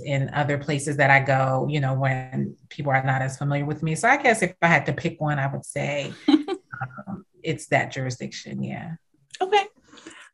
In 0.00 0.30
other 0.34 0.58
places 0.58 0.96
that 0.96 1.10
I 1.10 1.20
go, 1.20 1.66
you 1.68 1.80
know, 1.80 1.94
when 1.94 2.56
people 2.68 2.92
are 2.92 3.02
not 3.02 3.22
as 3.22 3.36
familiar 3.36 3.64
with 3.64 3.82
me. 3.82 3.94
So 3.94 4.08
I 4.08 4.16
guess 4.16 4.42
if 4.42 4.54
I 4.62 4.68
had 4.68 4.86
to 4.86 4.92
pick 4.92 5.20
one, 5.20 5.38
I 5.38 5.46
would 5.46 5.64
say 5.64 6.12
um, 6.28 7.24
it's 7.42 7.66
that 7.66 7.92
jurisdiction. 7.92 8.62
Yeah. 8.62 8.92
Okay. 9.40 9.66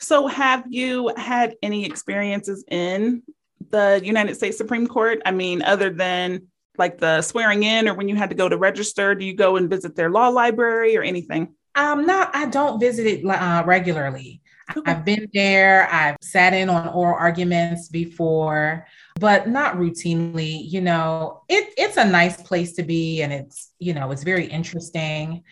So, 0.01 0.29
have 0.29 0.65
you 0.69 1.13
had 1.17 1.57
any 1.63 1.85
experiences 1.85 2.65
in 2.71 3.23
the 3.71 4.01
United 4.05 4.37
States 4.37 4.57
Supreme 4.57 4.87
Court? 4.87 5.21
I 5.27 5.33
mean, 5.33 5.63
other 5.63 5.91
than 5.91 6.47
like 6.77 6.99
the 6.99 7.21
swearing 7.23 7.65
in 7.65 7.89
or 7.89 7.95
when 7.95 8.09
you 8.09 8.15
had 8.15 8.31
to 8.31 8.37
go 8.37 8.49
to 8.49 8.57
register, 8.57 9.15
do 9.15 9.25
you 9.25 9.35
go 9.35 9.57
and 9.57 9.69
visit 9.69 9.97
their 9.97 10.11
law 10.11 10.29
library 10.29 10.97
or 10.97 11.03
anything? 11.03 11.55
Um, 11.75 12.07
not, 12.07 12.35
I 12.35 12.47
don't 12.47 12.79
visit 12.79 13.07
it 13.07 13.27
uh, 13.27 13.65
regularly. 13.67 14.41
Okay. 14.77 14.91
I've 14.91 15.05
been 15.05 15.29
there. 15.33 15.89
I've 15.91 16.17
sat 16.21 16.53
in 16.53 16.69
on 16.69 16.89
oral 16.89 17.19
arguments 17.19 17.89
before, 17.89 18.87
but 19.19 19.49
not 19.49 19.77
routinely. 19.77 20.61
You 20.71 20.81
know, 20.83 21.43
it, 21.49 21.73
it's 21.77 21.97
a 21.97 22.05
nice 22.05 22.41
place 22.43 22.75
to 22.75 22.83
be, 22.83 23.23
and 23.23 23.33
it's 23.33 23.73
you 23.79 23.95
know 23.95 24.11
it's 24.11 24.23
very 24.25 24.47
interesting. 24.47 25.43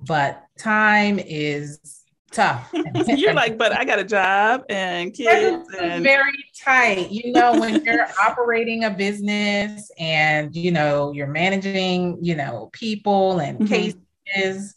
But 0.00 0.42
time 0.58 1.18
is 1.18 2.04
tough. 2.32 2.72
You're 3.08 3.34
like, 3.34 3.58
but 3.58 3.72
I 3.72 3.84
got 3.84 3.98
a 3.98 4.04
job 4.04 4.64
and 4.70 5.12
kids 5.14 5.68
and 5.78 6.02
very 6.02 6.32
tight. 6.64 7.10
You 7.10 7.32
know, 7.32 7.54
when 7.56 7.82
you're 7.84 8.06
operating 8.26 8.84
a 8.84 8.90
business 8.90 9.90
and 9.98 10.54
you 10.54 10.70
know 10.70 11.12
you're 11.12 11.26
managing, 11.26 12.18
you 12.22 12.34
know, 12.36 12.70
people 12.72 13.40
and 13.40 13.58
Mhm. 13.60 13.68
cases 13.68 14.76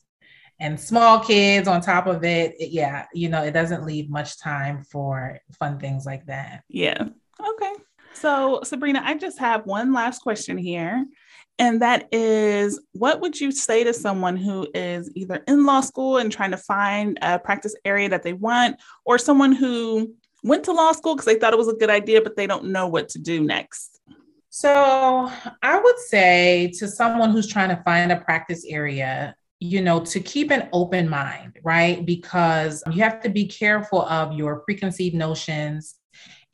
and 0.60 0.80
small 0.80 1.20
kids 1.20 1.68
on 1.68 1.82
top 1.82 2.08
of 2.08 2.24
it, 2.24 2.56
it- 2.60 2.72
yeah, 2.72 3.06
you 3.14 3.30
know, 3.30 3.44
it 3.44 3.52
doesn't 3.52 3.86
leave 3.86 4.10
much 4.10 4.40
time 4.40 4.84
for 4.84 5.40
fun 5.60 5.80
things 5.80 6.06
like 6.06 6.26
that. 6.28 6.64
Yeah. 6.70 7.08
Okay. 7.40 7.74
So, 8.24 8.62
Sabrina, 8.64 9.02
I 9.04 9.16
just 9.16 9.38
have 9.40 9.66
one 9.66 9.92
last 9.92 10.22
question 10.22 10.58
here. 10.58 11.06
And 11.60 11.82
that 11.82 12.08
is 12.14 12.80
what 12.94 13.20
would 13.20 13.38
you 13.38 13.52
say 13.52 13.84
to 13.84 13.94
someone 13.94 14.38
who 14.38 14.66
is 14.74 15.12
either 15.14 15.44
in 15.46 15.66
law 15.66 15.82
school 15.82 16.20
and 16.20 16.32
trying 16.32 16.52
to 16.52 16.58
find 16.58 17.20
a 17.22 17.38
practice 17.38 17.76
area 17.84 18.08
that 18.08 18.24
they 18.24 18.32
want, 18.32 18.78
or 19.04 19.18
someone 19.18 19.52
who 19.52 20.16
went 20.42 20.64
to 20.64 20.72
law 20.72 20.94
school 20.94 21.16
because 21.16 21.26
they 21.26 21.36
thought 21.36 21.52
it 21.52 21.60
was 21.60 21.68
a 21.68 21.74
good 21.74 21.90
idea, 21.90 22.22
but 22.22 22.38
they 22.38 22.48
don't 22.48 22.68
know 22.68 22.88
what 22.88 23.10
to 23.10 23.20
do 23.20 23.44
next? 23.44 24.00
So 24.50 25.30
I 25.62 25.82
would 25.82 26.00
say 26.00 26.72
to 26.80 26.88
someone 26.88 27.32
who's 27.32 27.48
trying 27.48 27.76
to 27.76 27.84
find 27.84 28.10
a 28.10 28.22
practice 28.22 28.66
area, 28.70 29.36
you 29.60 29.82
know, 29.82 30.00
to 30.00 30.22
keep 30.22 30.50
an 30.50 30.70
open 30.72 31.10
mind, 31.10 31.60
right? 31.62 32.06
Because 32.06 32.84
you 32.90 33.04
have 33.04 33.22
to 33.24 33.30
be 33.30 33.48
careful 33.48 34.04
of 34.04 34.32
your 34.32 34.62
preconceived 34.62 35.14
notions 35.14 35.96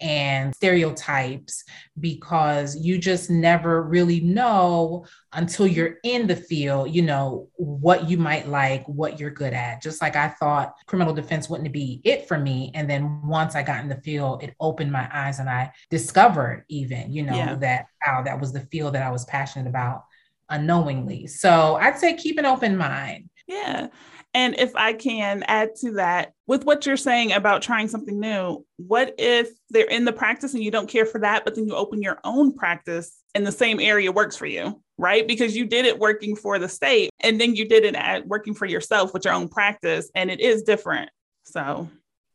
and 0.02 0.56
stereotypes 0.56 1.64
because 2.00 2.76
you 2.78 2.98
just 2.98 3.30
never 3.30 3.84
really 3.84 4.22
know 4.22 5.06
until 5.34 5.68
you're 5.68 5.98
in 6.04 6.28
the 6.28 6.36
field, 6.36 6.94
you 6.94 7.02
know, 7.02 7.48
what 7.56 8.10
you 8.10 8.18
might 8.18 8.48
like, 8.48 8.86
what 8.88 9.20
you're 9.20 9.30
good 9.30 9.54
at. 9.54 9.82
Just 9.82 10.02
like 10.02 10.16
I 10.16 10.30
thought 10.30 10.74
criminal 10.88 11.14
defense 11.14 11.50
wouldn't 11.50 11.72
be 11.74 12.02
it 12.04 12.28
for 12.28 12.38
me. 12.38 12.72
And 12.74 12.90
then 12.90 13.28
once 13.28 13.56
I 13.56 13.64
got 13.64 13.82
in 13.84 13.90
the 13.90 14.02
field, 14.02 14.44
it 14.44 14.56
opened 14.60 14.92
my 14.92 15.10
eyes 15.14 15.40
and 15.40 15.50
I 15.50 15.72
discovered 15.90 16.66
even, 16.70 17.12
you 17.12 17.24
know, 17.24 17.36
Yeah. 17.36 17.56
that 17.56 17.86
wow, 18.06 18.22
that 18.24 18.40
was 18.40 18.54
the 18.54 18.62
field 18.72 18.96
that 18.96 19.04
I 19.04 19.12
was 19.12 19.26
passionate 19.26 19.68
about 19.70 20.04
unknowingly. 20.50 21.28
So 21.28 21.76
I'd 21.76 21.98
say 22.00 22.16
keep 22.16 22.38
an 22.38 22.46
open 22.46 22.78
mind. 22.78 23.30
Yeah. 23.48 23.88
And 24.34 24.60
if 24.60 24.76
I 24.76 24.94
can 24.94 25.44
add 25.48 25.76
to 25.82 25.94
that, 25.94 26.34
with 26.46 26.64
what 26.64 26.86
you're 26.86 26.98
saying 26.98 27.32
about 27.32 27.62
trying 27.62 27.88
something 27.88 28.20
new, 28.20 28.66
what 28.78 29.16
if 29.18 29.50
they're 29.70 29.86
in 29.86 30.06
the 30.06 30.14
practice 30.14 30.54
and 30.54 30.64
you 30.64 30.72
don't 30.72 30.90
care 30.90 31.06
for 31.06 31.20
that, 31.20 31.46
but 31.46 31.56
then 31.56 31.68
you 31.68 31.76
open 31.76 32.02
your 32.02 32.20
own 32.24 32.56
practice 32.56 33.18
and 33.34 33.46
the 33.46 33.52
same 33.52 33.80
area 33.80 34.12
works 34.12 34.36
for 34.36 34.46
you? 34.46 34.82
right? 35.00 35.26
Because 35.28 35.56
you 35.56 35.66
did 35.66 35.86
it 35.86 35.98
working 35.98 36.36
for 36.36 36.60
the 36.60 36.68
state 36.68 37.10
and 37.22 37.40
then 37.40 37.56
you 37.56 37.68
did 37.68 37.86
it 37.86 37.96
at 37.96 38.28
working 38.28 38.54
for 38.54 38.66
yourself 38.66 39.14
with 39.14 39.26
your 39.26 39.34
own 39.34 39.48
practice, 39.48 40.12
and 40.14 40.30
it 40.30 40.42
is 40.42 40.62
different. 40.62 41.10
So, 41.46 41.90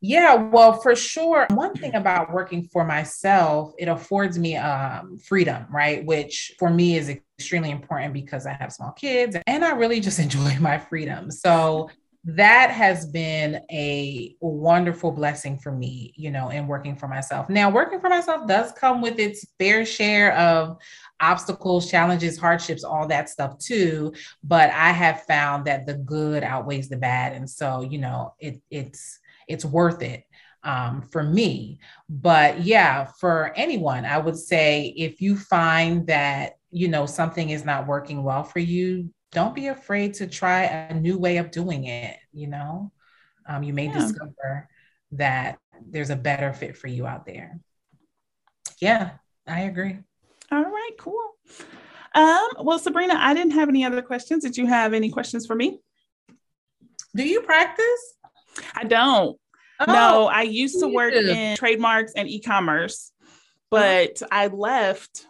yeah, 0.07 0.35
well, 0.35 0.75
for 0.75 0.95
sure. 0.95 1.47
One 1.55 1.73
thing 1.73 1.95
about 1.95 2.31
working 2.31 2.65
for 2.65 2.85
myself, 2.85 3.73
it 3.79 3.89
affords 3.89 4.39
me 4.39 4.55
um, 4.55 5.19
freedom, 5.19 5.65
right? 5.73 6.05
Which 6.05 6.53
for 6.59 6.69
me 6.69 6.99
is 6.99 7.09
extremely 7.09 7.71
important 7.71 8.13
because 8.13 8.45
I 8.45 8.53
have 8.53 8.71
small 8.71 8.93
kids 8.93 9.35
and 9.47 9.65
I 9.65 9.71
really 9.71 10.01
just 10.01 10.19
enjoy 10.27 10.57
my 10.61 10.77
freedom. 10.77 11.31
So 11.31 11.89
that 12.25 12.71
has 12.71 13.07
been 13.07 13.63
a 13.71 14.37
wonderful 14.41 15.11
blessing 15.11 15.59
for 15.59 15.73
me, 15.73 16.13
you 16.17 16.31
know, 16.31 16.51
in 16.51 16.67
working 16.67 16.97
for 16.97 17.09
myself. 17.09 17.49
Now, 17.49 17.71
working 17.71 18.01
for 18.01 18.11
myself 18.11 18.47
does 18.47 18.73
come 18.73 19.01
with 19.01 19.19
its 19.19 19.47
fair 19.59 19.87
share 19.87 20.37
of 20.37 20.77
obstacles, 21.21 21.91
challenges, 21.91 22.39
hardships, 22.39 22.85
all 22.85 23.09
that 23.09 23.31
stuff 23.31 23.57
too. 23.59 24.13
But 24.43 24.69
I 24.69 24.91
have 24.91 25.23
found 25.23 25.65
that 25.65 25.87
the 25.87 25.95
good 25.95 26.43
outweighs 26.43 26.91
the 26.91 26.99
bad. 26.99 27.33
And 27.33 27.49
so, 27.49 27.81
you 27.81 27.99
know, 27.99 28.35
it, 28.39 28.61
it's, 28.71 29.21
it's 29.49 29.65
worth 29.65 30.03
it 30.03 30.25
um, 30.63 31.03
for 31.03 31.23
me. 31.23 31.79
But 32.09 32.63
yeah, 32.65 33.05
for 33.05 33.53
anyone, 33.55 34.05
I 34.05 34.19
would 34.19 34.37
say 34.37 34.95
if 34.97 35.21
you 35.21 35.37
find 35.37 36.07
that, 36.07 36.55
you 36.71 36.89
know, 36.89 37.07
something 37.07 37.51
is 37.51 37.65
not 37.65 37.87
working 37.87 38.23
well 38.23 38.43
for 38.43 38.59
you, 38.59 39.11
don't 39.31 39.55
be 39.55 39.69
afraid 39.69 40.15
to 40.15 40.27
try 40.27 40.63
a 40.63 40.95
new 40.95 41.19
way 41.19 41.37
of 41.37 41.51
doing 41.51 41.85
it. 41.85 42.17
You 42.33 42.49
know, 42.49 42.93
um, 43.49 43.63
you 43.63 43.73
may 43.73 43.87
yeah. 43.87 43.95
discover 43.95 44.69
that 45.13 45.59
there's 45.87 46.11
a 46.11 46.17
better 46.17 46.53
fit 46.53 46.77
for 46.77 46.89
you 46.89 47.07
out 47.07 47.27
there. 47.27 47.61
Yeah, 48.81 49.11
I 49.47 49.63
agree. 49.63 49.99
All 50.51 50.63
right, 50.63 50.91
cool. 50.99 51.35
Um, 52.15 52.49
well, 52.61 52.79
Sabrina, 52.79 53.15
I 53.17 53.35
didn't 53.35 53.53
have 53.53 53.69
any 53.69 53.85
other 53.85 54.03
questions. 54.03 54.45
Did 54.45 54.57
you 54.57 54.67
have 54.67 54.95
any 54.95 55.11
questions 55.11 55.47
for 55.47 55.57
me? 55.57 55.81
Do 57.17 57.27
you 57.27 57.43
practice? 57.43 58.15
I 58.75 58.85
don't. 58.85 59.39
Oh, 59.81 59.85
no, 59.87 60.27
I 60.27 60.43
used 60.43 60.81
to 60.81 60.89
work 60.89 61.15
in 61.15 61.57
trademarks 61.57 62.13
and 62.15 62.29
e-commerce, 62.29 63.13
but 63.71 64.23
oh. 64.23 64.27
I 64.31 64.47
left 64.47 65.27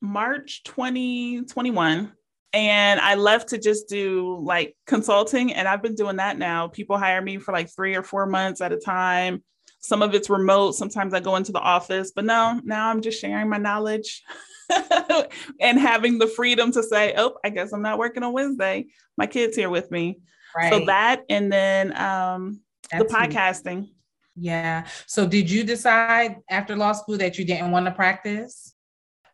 March 0.00 0.62
2021 0.64 2.12
and 2.54 3.00
I 3.00 3.14
left 3.14 3.50
to 3.50 3.58
just 3.58 3.88
do 3.88 4.38
like 4.42 4.76
consulting 4.86 5.52
and 5.52 5.68
I've 5.68 5.82
been 5.82 5.94
doing 5.94 6.16
that 6.16 6.38
now. 6.38 6.68
People 6.68 6.98
hire 6.98 7.20
me 7.20 7.38
for 7.38 7.52
like 7.52 7.70
3 7.74 7.94
or 7.96 8.02
4 8.02 8.26
months 8.26 8.60
at 8.60 8.72
a 8.72 8.78
time. 8.78 9.42
Some 9.82 10.00
of 10.00 10.14
it's 10.14 10.30
remote, 10.30 10.72
sometimes 10.72 11.12
I 11.12 11.20
go 11.20 11.36
into 11.36 11.52
the 11.52 11.60
office, 11.60 12.12
but 12.14 12.24
no, 12.24 12.60
now 12.64 12.88
I'm 12.88 13.02
just 13.02 13.20
sharing 13.20 13.48
my 13.48 13.58
knowledge. 13.58 14.22
and 15.60 15.78
having 15.78 16.18
the 16.18 16.26
freedom 16.26 16.72
to 16.72 16.82
say, 16.82 17.14
"Oh, 17.16 17.36
I 17.44 17.50
guess 17.50 17.72
I'm 17.72 17.82
not 17.82 17.98
working 17.98 18.22
on 18.22 18.32
Wednesday. 18.32 18.86
My 19.18 19.26
kids 19.26 19.56
here 19.56 19.68
with 19.68 19.90
me." 19.90 20.20
Right. 20.56 20.72
So 20.72 20.86
that, 20.86 21.22
and 21.28 21.52
then 21.52 21.96
um, 22.00 22.60
the 22.90 23.04
podcasting. 23.04 23.88
Yeah. 24.36 24.86
So 25.06 25.26
did 25.26 25.50
you 25.50 25.64
decide 25.64 26.36
after 26.48 26.76
law 26.76 26.92
school 26.92 27.18
that 27.18 27.38
you 27.38 27.44
didn't 27.44 27.70
want 27.70 27.86
to 27.86 27.92
practice? 27.92 28.74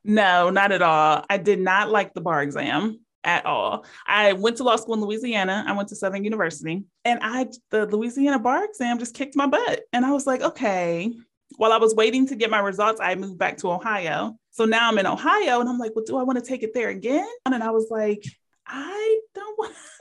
No, 0.02 0.50
not 0.50 0.72
at 0.72 0.82
all. 0.82 1.24
I 1.28 1.36
did 1.36 1.60
not 1.60 1.90
like 1.90 2.14
the 2.14 2.20
bar 2.20 2.42
exam 2.42 3.00
at 3.24 3.46
all. 3.46 3.84
I 4.06 4.32
went 4.32 4.56
to 4.58 4.64
law 4.64 4.76
school 4.76 4.94
in 4.94 5.00
Louisiana. 5.00 5.64
I 5.66 5.72
went 5.72 5.88
to 5.88 5.96
Southern 5.96 6.24
University 6.24 6.84
and 7.04 7.20
I 7.22 7.46
the 7.70 7.86
Louisiana 7.86 8.38
bar 8.38 8.64
exam 8.64 8.98
just 8.98 9.14
kicked 9.14 9.36
my 9.36 9.46
butt. 9.46 9.82
And 9.92 10.04
I 10.04 10.12
was 10.12 10.26
like, 10.26 10.40
okay. 10.40 11.12
While 11.56 11.72
I 11.72 11.78
was 11.78 11.94
waiting 11.94 12.26
to 12.28 12.36
get 12.36 12.50
my 12.50 12.60
results, 12.60 13.00
I 13.00 13.14
moved 13.14 13.38
back 13.38 13.56
to 13.58 13.72
Ohio. 13.72 14.36
So 14.50 14.64
now 14.64 14.88
I'm 14.88 14.98
in 14.98 15.06
Ohio 15.06 15.60
and 15.60 15.68
I'm 15.68 15.78
like, 15.78 15.92
well, 15.94 16.04
do 16.06 16.16
I 16.16 16.22
want 16.22 16.38
to 16.38 16.44
take 16.44 16.62
it 16.62 16.74
there 16.74 16.90
again? 16.90 17.26
And 17.46 17.62
I 17.62 17.70
was 17.70 17.88
like, 17.90 18.22
I 18.66 19.20
don't 19.34 19.58
want 19.58 19.74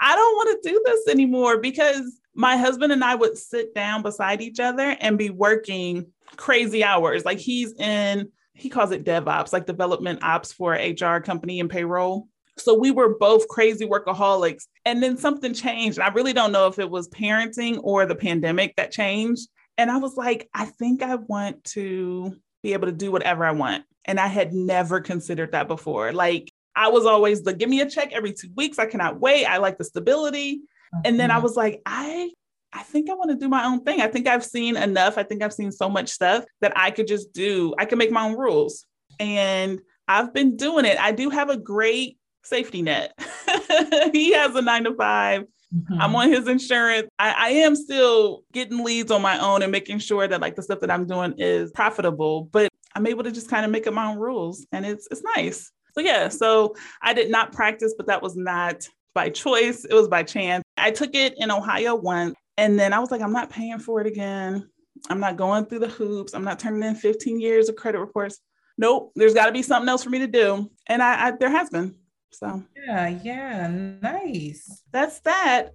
I 0.00 0.14
don't 0.14 0.36
want 0.36 0.62
to 0.62 0.68
do 0.68 0.82
this 0.84 1.08
anymore 1.08 1.58
because 1.58 2.20
my 2.34 2.56
husband 2.56 2.92
and 2.92 3.02
I 3.02 3.14
would 3.14 3.36
sit 3.36 3.74
down 3.74 4.02
beside 4.02 4.40
each 4.40 4.60
other 4.60 4.96
and 5.00 5.18
be 5.18 5.30
working 5.30 6.06
crazy 6.36 6.84
hours. 6.84 7.24
Like 7.24 7.38
he's 7.38 7.72
in, 7.74 8.30
he 8.54 8.68
calls 8.68 8.90
it 8.90 9.04
DevOps, 9.04 9.52
like 9.52 9.66
development 9.66 10.22
ops 10.22 10.52
for 10.52 10.72
HR 10.72 11.20
company 11.20 11.60
and 11.60 11.70
payroll. 11.70 12.28
So 12.58 12.74
we 12.74 12.90
were 12.90 13.16
both 13.18 13.48
crazy 13.48 13.86
workaholics. 13.86 14.64
And 14.84 15.02
then 15.02 15.16
something 15.16 15.54
changed. 15.54 15.98
And 15.98 16.06
I 16.06 16.12
really 16.12 16.32
don't 16.32 16.52
know 16.52 16.66
if 16.66 16.78
it 16.78 16.90
was 16.90 17.08
parenting 17.08 17.80
or 17.82 18.04
the 18.04 18.14
pandemic 18.14 18.76
that 18.76 18.92
changed. 18.92 19.48
And 19.78 19.90
I 19.90 19.96
was 19.96 20.16
like, 20.16 20.48
I 20.54 20.66
think 20.66 21.02
I 21.02 21.14
want 21.14 21.64
to 21.64 22.36
be 22.62 22.74
able 22.74 22.86
to 22.86 22.92
do 22.92 23.10
whatever 23.10 23.44
I 23.44 23.52
want. 23.52 23.84
And 24.04 24.20
I 24.20 24.26
had 24.26 24.52
never 24.52 25.00
considered 25.00 25.52
that 25.52 25.68
before. 25.68 26.12
Like 26.12 26.52
I 26.76 26.88
was 26.88 27.06
always 27.06 27.42
the 27.42 27.54
give 27.54 27.68
me 27.68 27.80
a 27.80 27.88
check 27.88 28.12
every 28.12 28.32
two 28.32 28.48
weeks. 28.54 28.78
I 28.78 28.86
cannot 28.86 29.20
wait. 29.20 29.46
I 29.46 29.58
like 29.58 29.78
the 29.78 29.84
stability. 29.84 30.60
And 31.04 31.18
then 31.18 31.30
I 31.30 31.34
mm-hmm. 31.34 31.42
was 31.44 31.56
like, 31.56 31.80
I 31.86 32.32
I 32.72 32.82
think 32.82 33.10
I 33.10 33.14
want 33.14 33.30
to 33.30 33.36
do 33.36 33.48
my 33.48 33.64
own 33.64 33.84
thing. 33.84 34.00
I 34.00 34.08
think 34.08 34.26
I've 34.26 34.44
seen 34.44 34.76
enough. 34.76 35.18
I 35.18 35.22
think 35.22 35.42
I've 35.42 35.52
seen 35.52 35.72
so 35.72 35.88
much 35.88 36.08
stuff 36.08 36.44
that 36.60 36.72
I 36.76 36.90
could 36.90 37.06
just 37.06 37.32
do. 37.32 37.74
I 37.78 37.84
can 37.84 37.98
make 37.98 38.10
my 38.10 38.24
own 38.24 38.36
rules. 38.36 38.86
And 39.20 39.80
I've 40.08 40.32
been 40.32 40.56
doing 40.56 40.84
it. 40.84 40.98
I 40.98 41.12
do 41.12 41.30
have 41.30 41.50
a 41.50 41.56
great 41.56 42.18
safety 42.44 42.82
net. 42.82 43.12
he 44.12 44.32
has 44.32 44.54
a 44.54 44.62
nine 44.62 44.84
to 44.84 44.94
5 44.94 45.44
i 45.72 45.74
mm-hmm. 45.74 46.02
I'm 46.02 46.14
on 46.14 46.30
his 46.30 46.48
insurance. 46.48 47.08
I, 47.18 47.34
I 47.36 47.48
am 47.50 47.74
still 47.74 48.42
getting 48.52 48.84
leads 48.84 49.10
on 49.10 49.22
my 49.22 49.38
own 49.38 49.62
and 49.62 49.72
making 49.72 50.00
sure 50.00 50.28
that 50.28 50.40
like 50.40 50.54
the 50.54 50.62
stuff 50.62 50.80
that 50.80 50.90
I'm 50.90 51.06
doing 51.06 51.34
is 51.38 51.70
profitable, 51.72 52.44
but 52.52 52.68
I'm 52.94 53.06
able 53.06 53.24
to 53.24 53.32
just 53.32 53.48
kind 53.48 53.64
of 53.64 53.70
make 53.70 53.86
up 53.86 53.94
my 53.94 54.06
own 54.06 54.18
rules 54.18 54.66
and 54.72 54.84
it's 54.84 55.08
it's 55.10 55.22
nice. 55.36 55.70
So 55.94 56.02
yeah, 56.02 56.28
so 56.28 56.74
I 57.00 57.14
did 57.14 57.30
not 57.30 57.52
practice, 57.52 57.94
but 57.96 58.06
that 58.06 58.22
was 58.22 58.36
not 58.36 58.86
by 59.14 59.30
choice. 59.30 59.84
It 59.84 59.94
was 59.94 60.08
by 60.08 60.22
chance. 60.22 60.62
I 60.76 60.90
took 60.90 61.14
it 61.14 61.34
in 61.38 61.50
Ohio 61.50 61.94
once 61.94 62.34
and 62.56 62.78
then 62.78 62.92
I 62.92 62.98
was 62.98 63.10
like, 63.10 63.20
I'm 63.20 63.32
not 63.32 63.50
paying 63.50 63.78
for 63.78 64.00
it 64.00 64.06
again. 64.06 64.68
I'm 65.08 65.20
not 65.20 65.36
going 65.36 65.66
through 65.66 65.80
the 65.80 65.88
hoops. 65.88 66.34
I'm 66.34 66.44
not 66.44 66.58
turning 66.58 66.82
in 66.82 66.94
15 66.94 67.40
years 67.40 67.68
of 67.68 67.76
credit 67.76 67.98
reports. 67.98 68.38
Nope, 68.78 69.12
there's 69.16 69.34
got 69.34 69.46
to 69.46 69.52
be 69.52 69.62
something 69.62 69.88
else 69.88 70.04
for 70.04 70.10
me 70.10 70.20
to 70.20 70.26
do. 70.26 70.70
And 70.86 71.02
I, 71.02 71.28
I 71.28 71.32
there 71.38 71.50
has 71.50 71.70
been. 71.70 71.96
So 72.30 72.62
yeah, 72.86 73.08
yeah, 73.22 73.66
nice. 74.00 74.82
That's 74.90 75.20
that. 75.20 75.74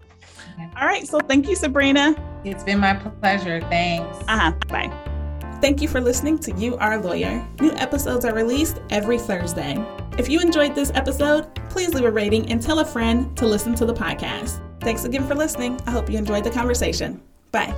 All 0.75 0.87
right. 0.87 1.07
So 1.07 1.19
thank 1.19 1.47
you, 1.47 1.55
Sabrina. 1.55 2.15
It's 2.43 2.63
been 2.63 2.79
my 2.79 2.95
pleasure. 2.95 3.61
Thanks. 3.61 4.17
Uh-huh. 4.27 4.51
Bye. 4.67 4.91
Thank 5.61 5.81
you 5.81 5.87
for 5.87 6.01
listening 6.01 6.37
to 6.39 6.51
You 6.53 6.77
Our 6.77 6.99
Lawyer. 6.99 7.47
New 7.59 7.71
episodes 7.73 8.25
are 8.25 8.33
released 8.33 8.79
every 8.89 9.17
Thursday. 9.19 9.77
If 10.17 10.29
you 10.29 10.39
enjoyed 10.39 10.75
this 10.75 10.91
episode, 10.93 11.53
please 11.69 11.93
leave 11.93 12.05
a 12.05 12.11
rating 12.11 12.51
and 12.51 12.61
tell 12.61 12.79
a 12.79 12.85
friend 12.85 13.35
to 13.37 13.45
listen 13.45 13.75
to 13.75 13.85
the 13.85 13.93
podcast. 13.93 14.61
Thanks 14.87 15.03
again 15.03 15.27
for 15.27 15.35
listening. 15.35 15.77
I 15.85 15.91
hope 15.91 16.09
you 16.09 16.17
enjoyed 16.17 16.45
the 16.45 16.49
conversation. 16.49 17.21
Bye. 17.51 17.75